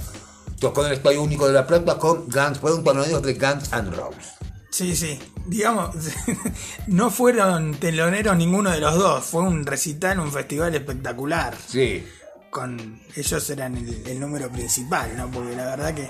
[0.58, 3.94] tocó en el Estadio Único de La Plata con Guns, fueron panoneros de Guns and
[3.94, 4.32] Roses.
[4.70, 5.18] Sí, sí.
[5.50, 5.96] Digamos,
[6.86, 9.24] no fueron teloneros ninguno de los dos.
[9.24, 11.56] Fue un recital, un festival espectacular.
[11.66, 12.06] Sí,
[12.50, 15.28] Con ellos eran el, el número principal, ¿no?
[15.28, 16.08] Porque la verdad que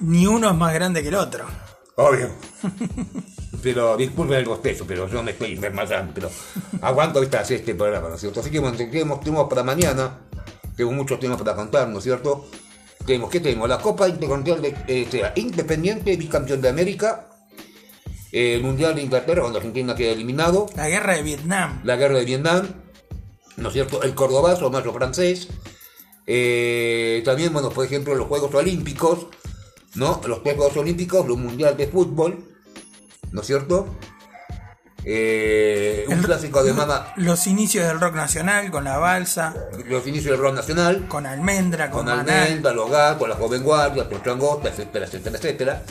[0.00, 1.44] ni uno es más grande que el otro.
[1.96, 2.30] obvio.
[3.62, 6.30] Pero disculpen el bostezo, pero yo me estoy desmayando, pero
[6.80, 8.40] aguanto hacer este programa, ¿no es cierto?
[8.40, 10.20] Así que bueno, tenemos temas para mañana,
[10.74, 12.46] tengo muchos temas para contar, ¿no es cierto?
[13.04, 13.68] Tenemos, ¿qué tenemos?
[13.68, 17.26] La Copa Intercontinental de, eh, sea, Independiente, bicampeón de América,
[18.32, 21.80] el Mundial de Inglaterra, cuando Argentina queda eliminado, La guerra de Vietnam.
[21.84, 22.68] la guerra de Vietnam,
[23.56, 24.02] ¿no es cierto?
[24.02, 25.48] El cordobazo, mayo francés.
[26.26, 29.26] Eh, también, bueno, por ejemplo, los Juegos Olímpicos,
[29.96, 30.20] ¿no?
[30.26, 32.44] Los Juegos Olímpicos, los Mundial de Fútbol,
[33.32, 33.96] ¿no es cierto?
[35.04, 39.54] Eh, un El- clásico de mama, Los inicios del rock nacional con la balsa,
[39.88, 42.10] los inicios del rock nacional, con almendra, con, con.
[42.20, 45.82] Almendra, Los Gatos, La Joven Guardia, Los Changotas, etcétera, etcétera, etcétera.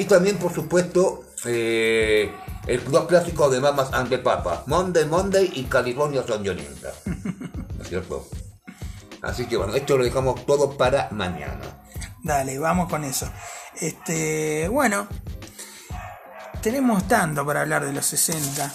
[0.00, 2.34] Y también, por supuesto, eh,
[2.66, 6.90] el clásicos de Mamas and the Papa, Monday, Monday y California Son Violenta.
[7.04, 8.26] ¿No es cierto?
[9.20, 11.82] Así que bueno, esto lo dejamos todo para mañana.
[12.22, 13.30] Dale, vamos con eso.
[13.78, 15.06] Este, bueno,
[16.62, 18.72] tenemos tanto para hablar de los 60.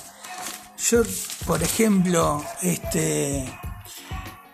[0.78, 1.02] Yo,
[1.48, 3.52] por ejemplo, este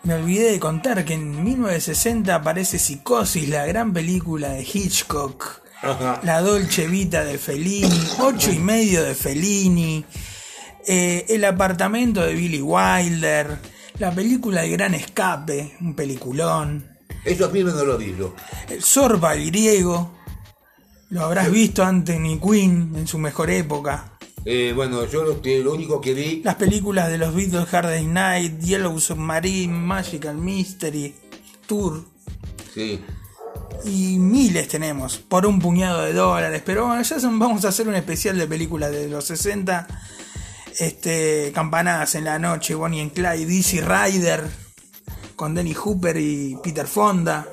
[0.03, 5.60] me olvidé de contar que en 1960 aparece Psicosis, la gran película de Hitchcock.
[6.23, 10.05] La Dolce Vita de Fellini, ocho y medio de Fellini,
[10.87, 13.57] eh, El apartamento de Billy Wilder,
[13.97, 16.87] la película El Gran Escape, un peliculón.
[17.25, 18.35] Eso mismo no lo digo.
[18.69, 20.11] El Sorba, el griego.
[21.09, 24.13] Lo habrás visto Anthony Quinn en su mejor época.
[24.45, 28.07] Eh, bueno, yo lo, lo único que vi, Las películas de los Beatles, Hard Day's
[28.07, 31.13] Night, Yellow Submarine, Magical Mystery,
[31.67, 32.05] Tour.
[32.73, 32.99] sí,
[33.85, 36.61] Y miles tenemos, por un puñado de dólares.
[36.65, 39.87] Pero bueno, ya son- vamos a hacer un especial de películas de los 60.
[40.79, 44.43] Este, Campanadas en la noche, Bonnie and Clyde, Easy Rider,
[45.35, 47.47] con Denny Hooper y Peter Fonda.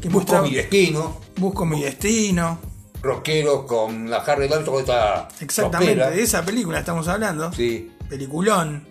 [0.00, 2.58] Que busco mi destino, Busco mi destino.
[3.02, 6.10] rockero con la Harry esta Exactamente, rockera.
[6.10, 7.52] de esa película estamos hablando.
[7.52, 8.88] Sí, Peliculón.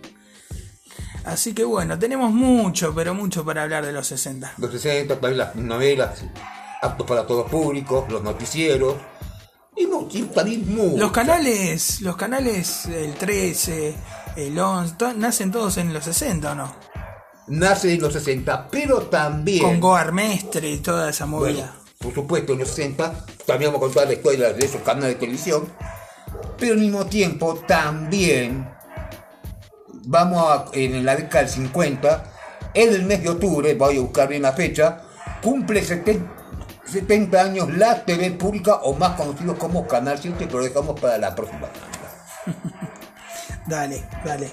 [1.28, 4.54] Así que bueno, tenemos mucho, pero mucho para hablar de los 60.
[4.58, 6.24] los 60, también las novelas,
[6.82, 8.96] aptos para todos públicos, los noticieros,
[9.76, 10.98] y, también mucho.
[10.98, 13.94] Los canales, los canales, el 13,
[14.38, 16.74] el 11, to- nacen todos en los 60 o no?
[17.48, 19.64] Nace en los 60, pero también...
[19.64, 21.76] Con Goar Mestre y toda esa Bueno, movida.
[22.00, 25.16] por supuesto, en los 60 también vamos a contar la historia de esos canales de
[25.16, 25.68] televisión,
[26.58, 28.68] pero al mismo tiempo también
[30.08, 32.24] vamos a, en la década del 50,
[32.74, 35.01] en el mes de octubre, voy a buscar bien la fecha,
[35.41, 36.26] cumple 70,
[36.86, 41.36] 70 años la TV pública o más conocido como Canal 7, pero dejamos para la
[41.36, 41.68] próxima.
[43.68, 44.49] Dale, dale.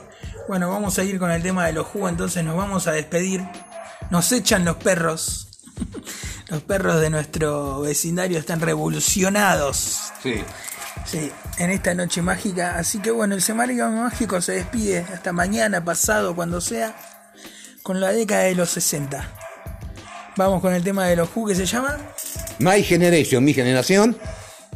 [0.48, 3.44] Bueno, vamos a ir con el tema de los jugos, entonces nos vamos a despedir.
[4.10, 5.48] Nos echan los perros.
[6.48, 10.12] Los perros de nuestro vecindario están revolucionados.
[10.20, 10.44] Sí.
[11.04, 12.76] Sí, en esta noche mágica.
[12.78, 16.94] Así que bueno, el Semario Mágico se despide hasta mañana, pasado, cuando sea,
[17.82, 19.28] con la década de los 60.
[20.36, 21.96] Vamos con el tema de los Who que se llama.
[22.58, 24.16] My Generation, mi generación.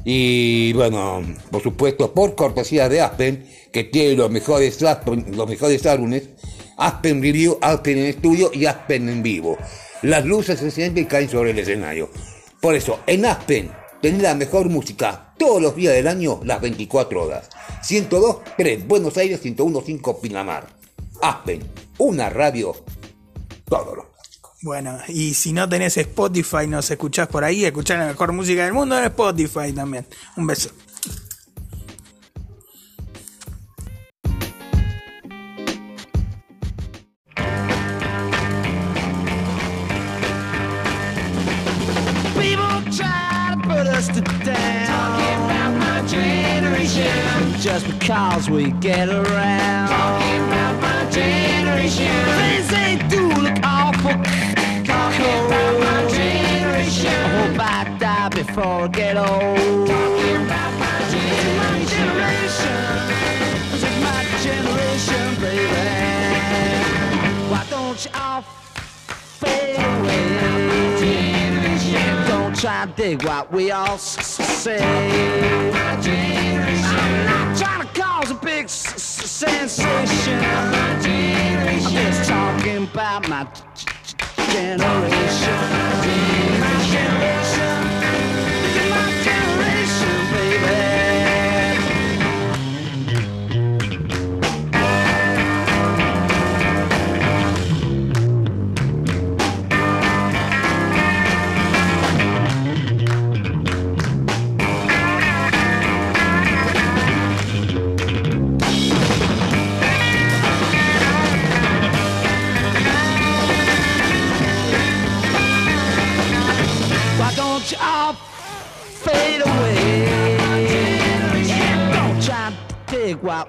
[0.05, 6.29] Y bueno, por supuesto, por cortesía de Aspen, que tiene los mejores, los mejores álbumes,
[6.77, 9.59] Aspen Review, Aspen en estudio y Aspen en vivo.
[10.03, 12.11] Las luces se encienden y caen sobre el escenario.
[12.61, 13.71] Por eso, en Aspen,
[14.01, 17.49] tenés la mejor música todos los días del año, las 24 horas.
[17.83, 20.67] 102.3 Buenos Aires, 101.5 Pinamar.
[21.23, 21.63] Aspen,
[21.99, 22.75] una radio,
[23.65, 24.07] todos los
[24.63, 28.73] Bueno, y si no tenés Spotify, nos escuchás por ahí, escuchás la mejor música del
[28.73, 30.07] mundo en Spotify también.
[30.37, 30.71] Un beso.
[47.69, 49.89] Just because we get around.
[49.89, 52.09] Talking about my generation.
[52.41, 54.17] Things they do look awful.
[54.85, 57.13] Talking about my generation.
[57.13, 59.87] I hope I die before I get old.
[59.87, 60.97] Talking about my
[61.93, 62.81] generation.
[63.75, 65.93] Is my generation, baby.
[67.51, 68.43] Why don't you all
[69.43, 70.25] fade away?
[72.29, 74.79] Don't try to dig what we all say.
[76.91, 80.39] I'm not trying to cause a big s- s- sensation.
[80.45, 83.47] I'm just talking about my
[84.53, 85.88] generation.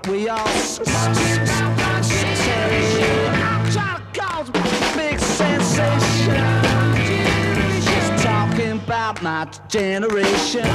[0.07, 0.37] we all.
[3.71, 4.49] Trying to cause
[4.95, 6.35] big sensation.
[7.83, 10.65] Just talking about my generation.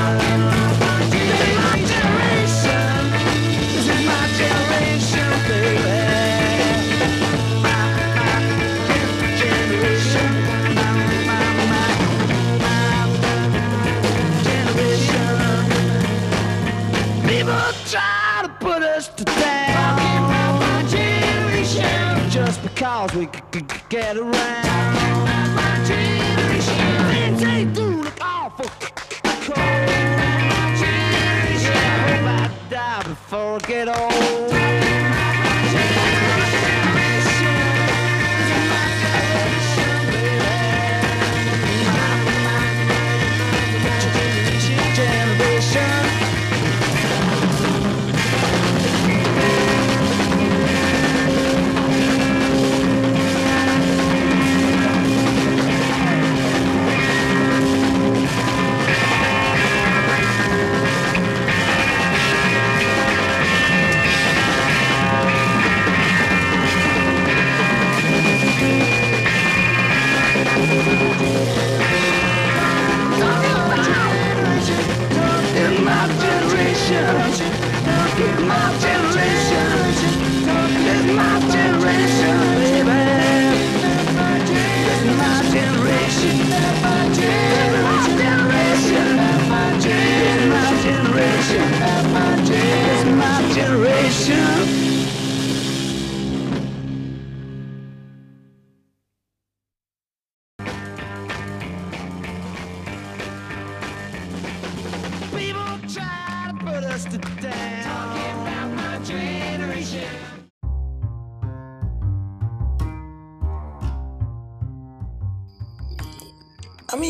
[23.15, 24.74] we could get around.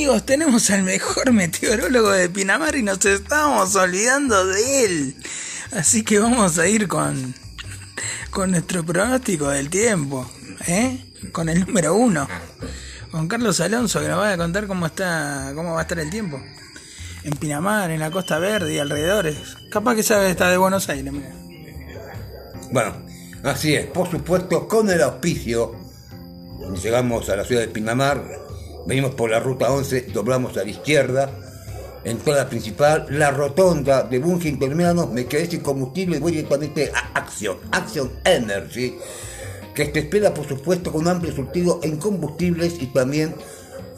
[0.04, 5.16] Tenemos al mejor meteorólogo de Pinamar y nos estamos olvidando de él.
[5.72, 7.34] Así que vamos a ir con,
[8.30, 10.30] con nuestro pronóstico del tiempo,
[10.66, 11.06] ¿eh?
[11.32, 12.28] Con el número uno,
[13.10, 16.10] con Carlos Alonso, que nos va a contar cómo está, cómo va a estar el
[16.10, 16.38] tiempo.
[17.24, 19.56] En Pinamar, en la Costa Verde y alrededores.
[19.70, 21.34] Capaz que sabe está de Buenos Aires, mira.
[22.70, 22.94] Bueno,
[23.42, 25.74] así es, por supuesto, con el auspicio.
[26.82, 28.43] Llegamos a la ciudad de Pinamar,
[28.86, 31.30] venimos por la ruta 11, doblamos a la izquierda,
[32.04, 37.18] entrada principal, la rotonda de Bunge Intermediano, me quedé sin combustible y voy directamente a
[37.18, 38.96] Action, Action Energy,
[39.74, 43.34] que te espera, por supuesto, con un amplio surtido en combustibles y también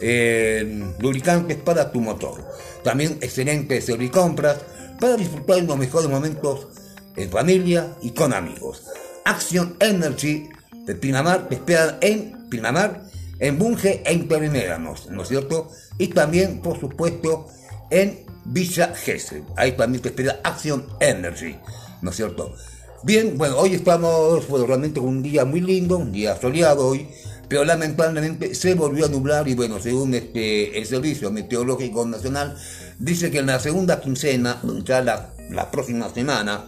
[0.00, 2.44] eh, lubricantes para tu motor.
[2.82, 4.58] También excelentes servicompras
[5.00, 6.68] para disfrutar los mejores momentos
[7.16, 8.84] en familia y con amigos.
[9.24, 10.48] Action Energy
[10.84, 13.02] de Pinamar te espera en Pinamar,
[13.38, 15.70] en Bunge e Intermédanos, ¿no es cierto?
[15.98, 17.48] Y también, por supuesto,
[17.90, 19.44] en Villa Gesell.
[19.56, 21.56] Ahí también te espera Action Energy,
[22.02, 22.54] ¿no es cierto?
[23.02, 27.06] Bien, bueno, hoy estamos bueno, realmente con un día muy lindo, un día soleado hoy,
[27.48, 32.56] pero lamentablemente se volvió a nublar y bueno, según este, el Servicio Meteorológico Nacional,
[32.98, 36.64] dice que en la segunda quincena, ya la, la próxima semana,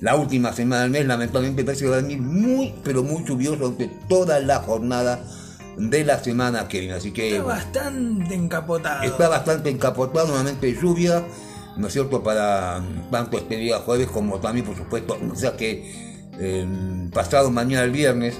[0.00, 3.56] la última semana del mes, lamentablemente parece que va a venir muy, pero muy lluvioso
[3.56, 5.24] durante toda la jornada
[5.76, 6.94] de la semana que viene.
[6.94, 9.02] Así que Está bastante encapotado.
[9.02, 11.24] está bastante encapotado, nuevamente lluvia,
[11.76, 12.22] ¿no es cierto?
[12.22, 17.50] Para mm, tanto este día jueves como también, por supuesto, o sea que eh, pasado
[17.50, 18.36] mañana el viernes,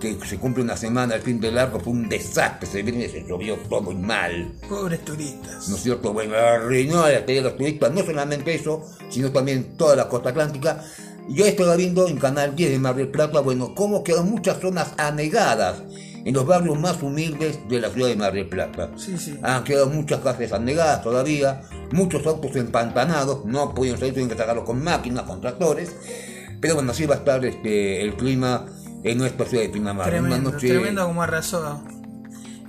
[0.00, 2.68] que se cumple una semana, el fin de largo, fue un desastre.
[2.68, 4.52] Ese viernes se llovió todo muy mal.
[4.68, 5.68] Pobres turistas.
[5.68, 6.12] ¿no es cierto?
[6.12, 10.84] Bueno, arruinó la de los turistas, no solamente eso, sino también toda la costa atlántica.
[11.28, 14.94] Yo estaba viendo en Canal 10 de Mar del Plata, bueno, cómo quedan muchas zonas
[14.96, 15.82] anegadas
[16.28, 18.90] en los barrios más humildes de la ciudad de Mar del Plata.
[18.96, 19.38] Sí, sí.
[19.42, 24.64] Han quedado muchas casas anegadas todavía, muchos autos empantanados, no pudieron salir, tienen que sacarlos
[24.64, 25.94] con máquinas, con tractores.
[26.60, 28.66] Pero bueno, así va a estar este, el clima
[29.04, 30.08] en nuestra ciudad de Pinamar.
[30.08, 31.82] Una Tremendo, noche- tremendo como arrasó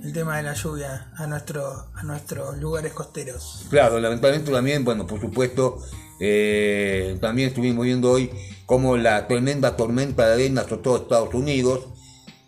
[0.02, 3.66] el tema de la lluvia a, nuestro, a nuestros lugares costeros.
[3.68, 5.82] Claro, lamentablemente también, bueno, por supuesto,
[6.20, 8.30] eh, también estuvimos viendo hoy
[8.64, 11.88] cómo la tremenda tormenta de arena azotó Estados Unidos,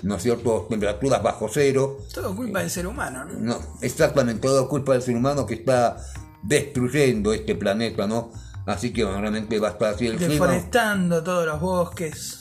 [0.03, 0.67] ¿no es cierto?
[0.69, 1.99] Temperaturas bajo cero.
[2.13, 3.39] Todo culpa del ser humano, ¿no?
[3.39, 5.97] No, exactamente, todo culpa del ser humano que está
[6.43, 8.31] destruyendo este planeta, ¿no?
[8.67, 10.33] Así que realmente va a estar así el clima.
[10.33, 12.39] Deforestando todos los bosques.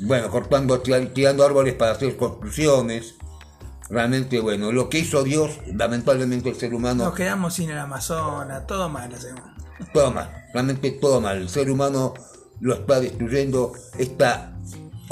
[0.00, 3.14] Bueno, cortando, tira- tirando árboles para hacer construcciones.
[3.90, 8.66] Realmente, bueno, lo que hizo Dios, lamentablemente el ser humano Nos quedamos sin el Amazonas,
[8.66, 9.42] todo mal hacemos.
[9.92, 11.36] Todo mal, realmente todo mal.
[11.36, 12.14] El ser humano
[12.60, 13.72] lo está destruyendo.
[13.98, 14.53] Esta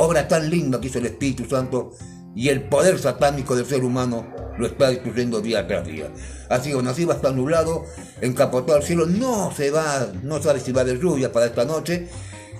[0.03, 1.93] obra tan linda que hizo el Espíritu Santo
[2.35, 4.27] y el poder satánico del ser humano
[4.59, 6.11] lo está destruyendo día tras día.
[6.49, 7.85] Así que así va a estar nublado,
[8.21, 9.07] encapotado el cielo.
[9.07, 12.09] No se va, no sabe si va a haber lluvia para esta noche.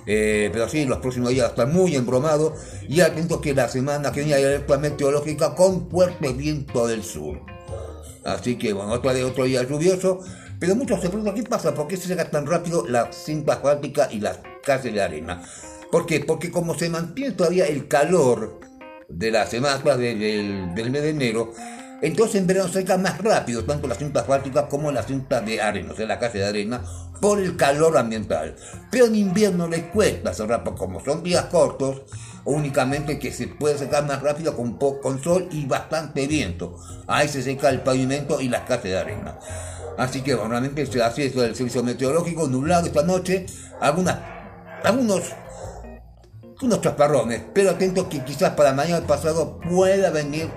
[0.05, 2.55] eh, pero sí, los próximos días estar muy embromado
[2.87, 7.41] y atento que la semana que viene hay alerta meteorológica con fuerte viento del sur.
[8.23, 10.21] Así que bueno, otro día, otro día lluvioso.
[10.59, 14.07] Pero muchos se preguntan qué pasa, por qué se llega tan rápido la cinta asfáltica
[14.09, 15.43] y las calles de arena.
[15.93, 16.21] ¿Por qué?
[16.21, 18.59] Porque como se mantiene todavía el calor
[19.07, 21.53] de la semana de- del, del mes de enero,
[22.01, 25.61] entonces en verano se seca más rápido tanto la cinta asfáltica como la cinta de
[25.61, 26.81] arena, o sea, la calle de arena,
[27.21, 28.55] por el calor ambiental.
[28.89, 32.01] Pero en invierno les cuesta cerrar, porque como son días cortos,
[32.43, 36.75] únicamente que se puede secar más rápido con, con sol y bastante viento.
[37.05, 39.37] Ahí se seca el pavimento y las calles de arena.
[39.99, 43.45] Así que bueno, realmente se hace eso del servicio meteorológico, nublado esta noche,
[43.79, 44.17] algunas,
[44.83, 45.21] algunos
[46.61, 50.49] unos chaparrones, pero atentos que quizás para mañana pasado pueda venir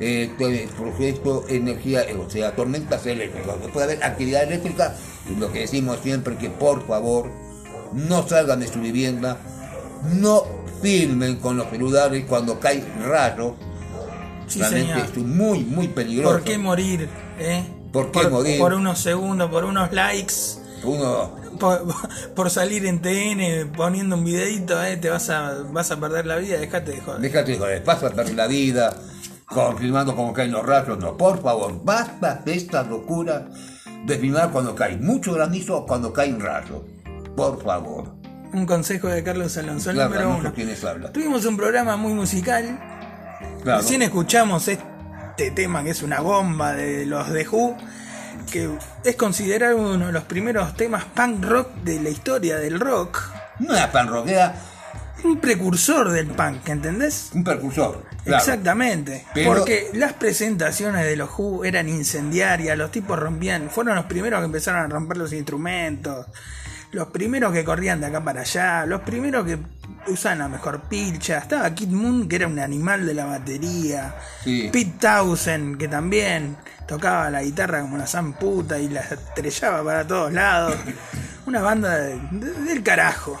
[0.00, 4.94] eh, ejemplo, energía, eh, o sea, tormentas eléctricas, puede haber actividad eléctrica,
[5.30, 7.30] y lo que decimos siempre que por favor
[7.92, 9.38] no salgan de su vivienda,
[10.14, 10.44] no
[10.82, 13.52] filmen con los celulares cuando cae rayos,
[14.46, 15.10] Sí, realmente señor.
[15.16, 16.34] es muy, muy peligroso.
[16.34, 17.08] ¿Por qué morir?
[17.38, 17.64] eh?
[17.92, 18.58] ¿Por qué morir?
[18.58, 20.34] Por unos segundos, por unos likes,
[20.82, 21.82] Uno, por,
[22.34, 26.36] por salir en TN poniendo un videito, eh, te vas a, vas a perder la
[26.36, 27.20] vida, dejate de joder.
[27.20, 28.94] déjate de joder, vas a perder la vida,
[29.46, 33.48] confirmando cómo caen los rayos, no, por favor, basta de esta locura
[34.06, 36.82] de filmar cuando cae mucho granizo o cuando caen rayos,
[37.36, 38.12] por favor.
[38.52, 40.52] Un consejo de Carlos Alonso, el Claro, número no sé uno.
[40.54, 41.12] quiénes.
[41.12, 42.78] Tuvimos un programa muy musical.
[43.64, 47.76] Claro, Recién escuchamos este tema que es una bomba de los de Who,
[48.50, 48.70] que
[49.04, 53.20] es considerado uno de los primeros temas punk rock de la historia del rock.
[53.60, 54.54] no era pan rock, era
[55.22, 57.30] Un precursor del punk, ¿entendés?
[57.34, 58.04] un percursor.
[58.24, 58.38] claro.
[58.38, 59.24] Exactamente.
[59.32, 64.40] Pero- Porque las presentaciones de los Who eran incendiarias, los tipos rompían, fueron los primeros
[64.40, 66.26] que empezaron a romper los instrumentos,
[66.92, 69.58] los primeros que corrían de acá para allá, los primeros que
[70.08, 71.38] usaban la mejor pilcha.
[71.38, 74.14] Estaba Kid Moon, que era un animal de la batería.
[74.42, 74.68] Sí.
[74.72, 80.32] Pete Townsend, que también tocaba la guitarra como una zamputa y la estrellaba para todos
[80.32, 80.74] lados.
[81.46, 83.38] Una banda de- de- del carajo.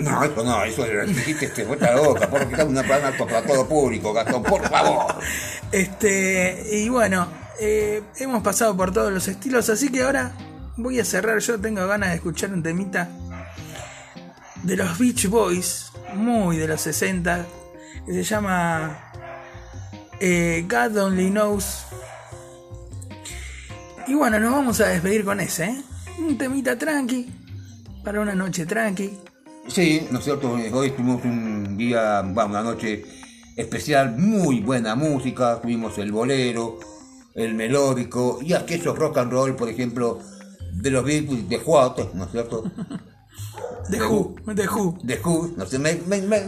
[0.00, 3.66] No, eso no, eso dijiste que vuelta la boca, por quitar una plana para todo
[3.68, 5.14] público, Gastón, por favor.
[5.72, 7.26] Este, y bueno,
[7.60, 10.32] eh, hemos pasado por todos los estilos, así que ahora
[10.76, 11.38] voy a cerrar.
[11.40, 13.08] Yo tengo ganas de escuchar un temita
[14.66, 17.46] de los Beach Boys, muy de los 60,
[18.04, 18.98] que se llama
[20.18, 21.84] eh, God Only Knows
[24.08, 25.82] Y bueno, nos vamos a despedir con ese, ¿eh?
[26.18, 27.32] Un temita tranqui,
[28.02, 29.12] para una noche tranqui.
[29.68, 30.50] Sí, ¿no es cierto?
[30.50, 33.04] Hoy tuvimos un día, bueno, una noche
[33.54, 36.80] especial, muy buena música, tuvimos el bolero,
[37.36, 40.18] el melódico y aquellos rock and roll, por ejemplo,
[40.72, 42.64] de los Beatles, de What, ¿no es cierto?
[43.88, 44.98] De Who, de Who.
[45.02, 46.40] De Who, no sé, me, me- me-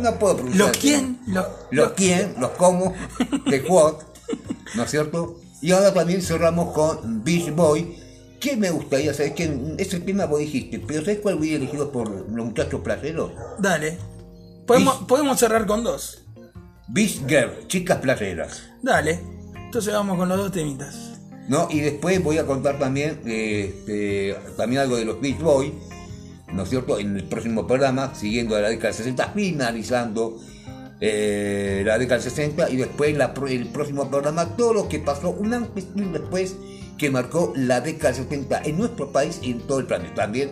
[0.00, 0.68] no puedo pronunciar.
[0.68, 1.18] ¿Los quién?
[1.26, 2.92] Los, Los quién, los cómo,
[3.46, 3.94] de What,
[4.74, 5.40] ¿no es cierto?
[5.60, 7.96] Y ahora también cerramos con Beach Boy,
[8.40, 12.08] que me gustaría saber que ese tema vos dijiste, pero ¿sabes cuál voy elegido por
[12.08, 13.32] los muchachos placeros?
[13.58, 13.98] Dale.
[14.66, 16.24] Podemos, Y- podemos cerrar con dos.
[16.88, 18.62] Beach Girl, chicas placeras.
[18.82, 19.20] Dale.
[19.56, 20.96] Entonces vamos con los dos temitas.
[21.48, 21.66] ¿no?
[21.70, 25.72] Y después voy a contar también, eh, este, también algo de los Beach Boys,
[26.52, 26.98] ¿no es cierto?
[26.98, 30.40] En el próximo programa, siguiendo a la década del 60, finalizando
[31.00, 35.30] eh, la década del 60, y después la el próximo programa, todo lo que pasó
[35.30, 36.56] un antes y un después
[36.96, 40.14] que marcó la década del 70 en nuestro país y en todo el planeta.
[40.14, 40.50] También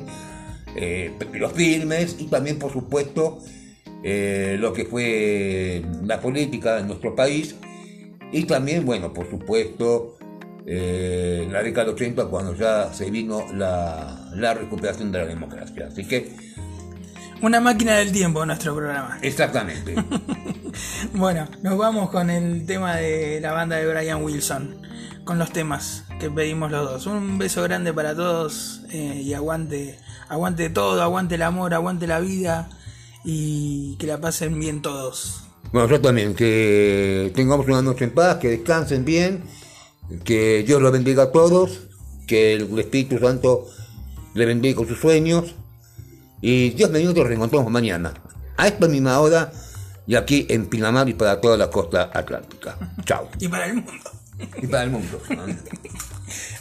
[0.77, 3.39] eh, los filmes y también, por supuesto,
[4.03, 7.57] eh, lo que fue la política en nuestro país
[8.33, 10.16] y también, bueno, por supuesto,
[10.67, 15.27] eh, en la década del 80 cuando ya se vino la, la recuperación de la
[15.27, 15.87] democracia.
[15.91, 16.35] Así que,
[17.41, 19.19] Una máquina del tiempo nuestro programa.
[19.23, 19.95] exactamente.
[21.15, 24.83] Bueno, nos vamos con el tema de la banda de Brian Wilson.
[25.25, 27.07] Con los temas que pedimos los dos.
[27.07, 29.99] Un beso grande para todos eh, y aguante,
[30.29, 32.69] aguante todo, aguante el amor, aguante la vida
[33.25, 35.43] y que la pasen bien todos.
[35.73, 39.43] bueno, yo también, que tengamos una noche en paz, que descansen bien,
[40.25, 41.81] que Dios los bendiga a todos,
[42.27, 43.67] que el Espíritu Santo
[44.35, 45.55] le bendiga con sus sueños
[46.41, 48.15] y Dios mediante nos reencontramos mañana,
[48.57, 49.53] a esta misma hora
[50.07, 52.77] y aquí en Pinamar y para toda la costa atlántica.
[53.05, 53.29] Chao.
[53.41, 53.93] Y para el mundo.
[54.63, 55.21] Y para el mundo.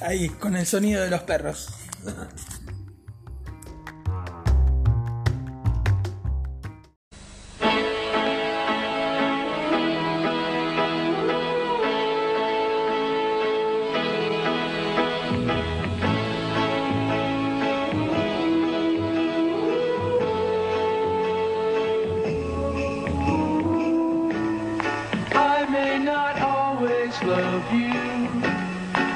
[0.02, 1.70] Ahí, con el sonido de los perros.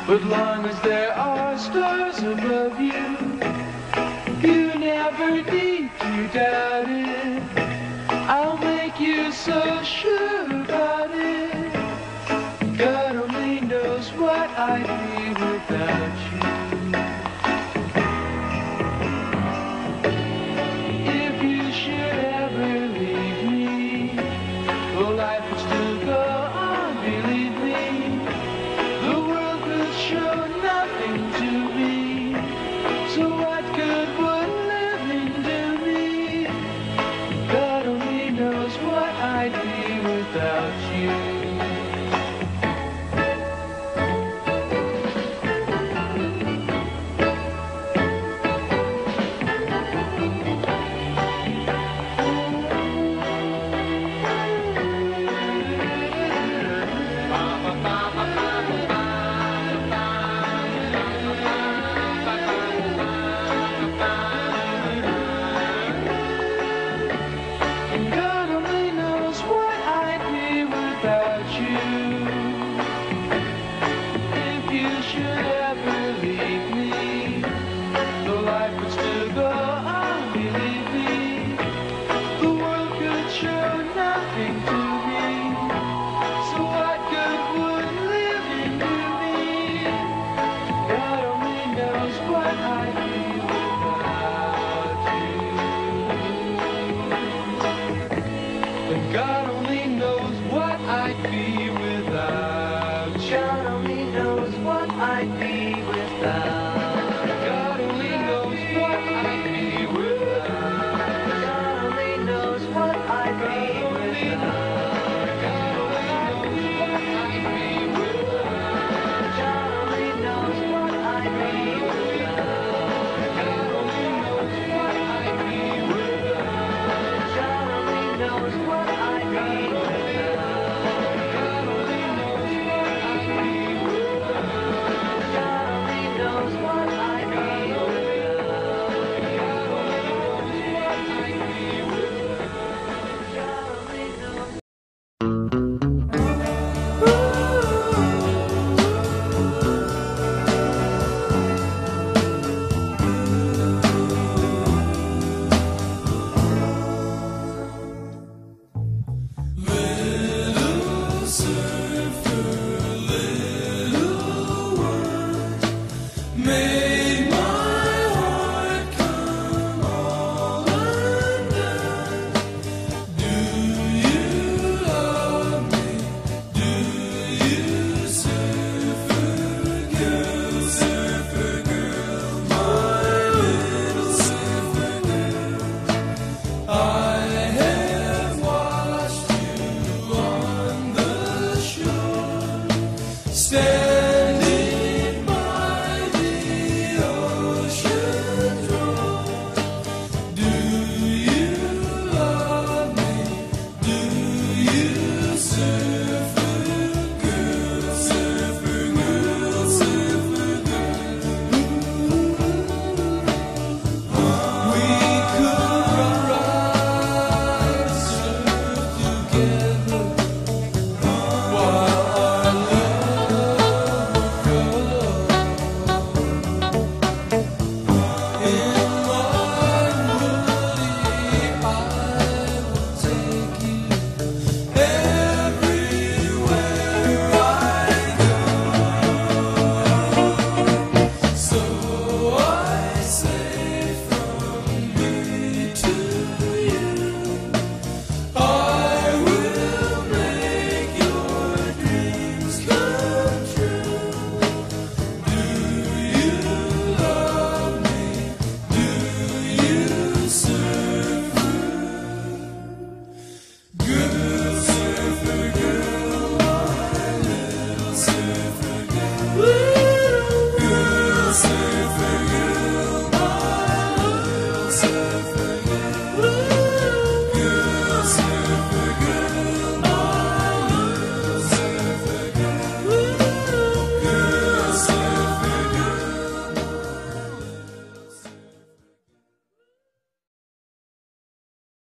[0.09, 3.15] But long as there are stars above you,
[4.41, 7.43] you never need to doubt it.
[8.09, 9.98] I'll make you so sure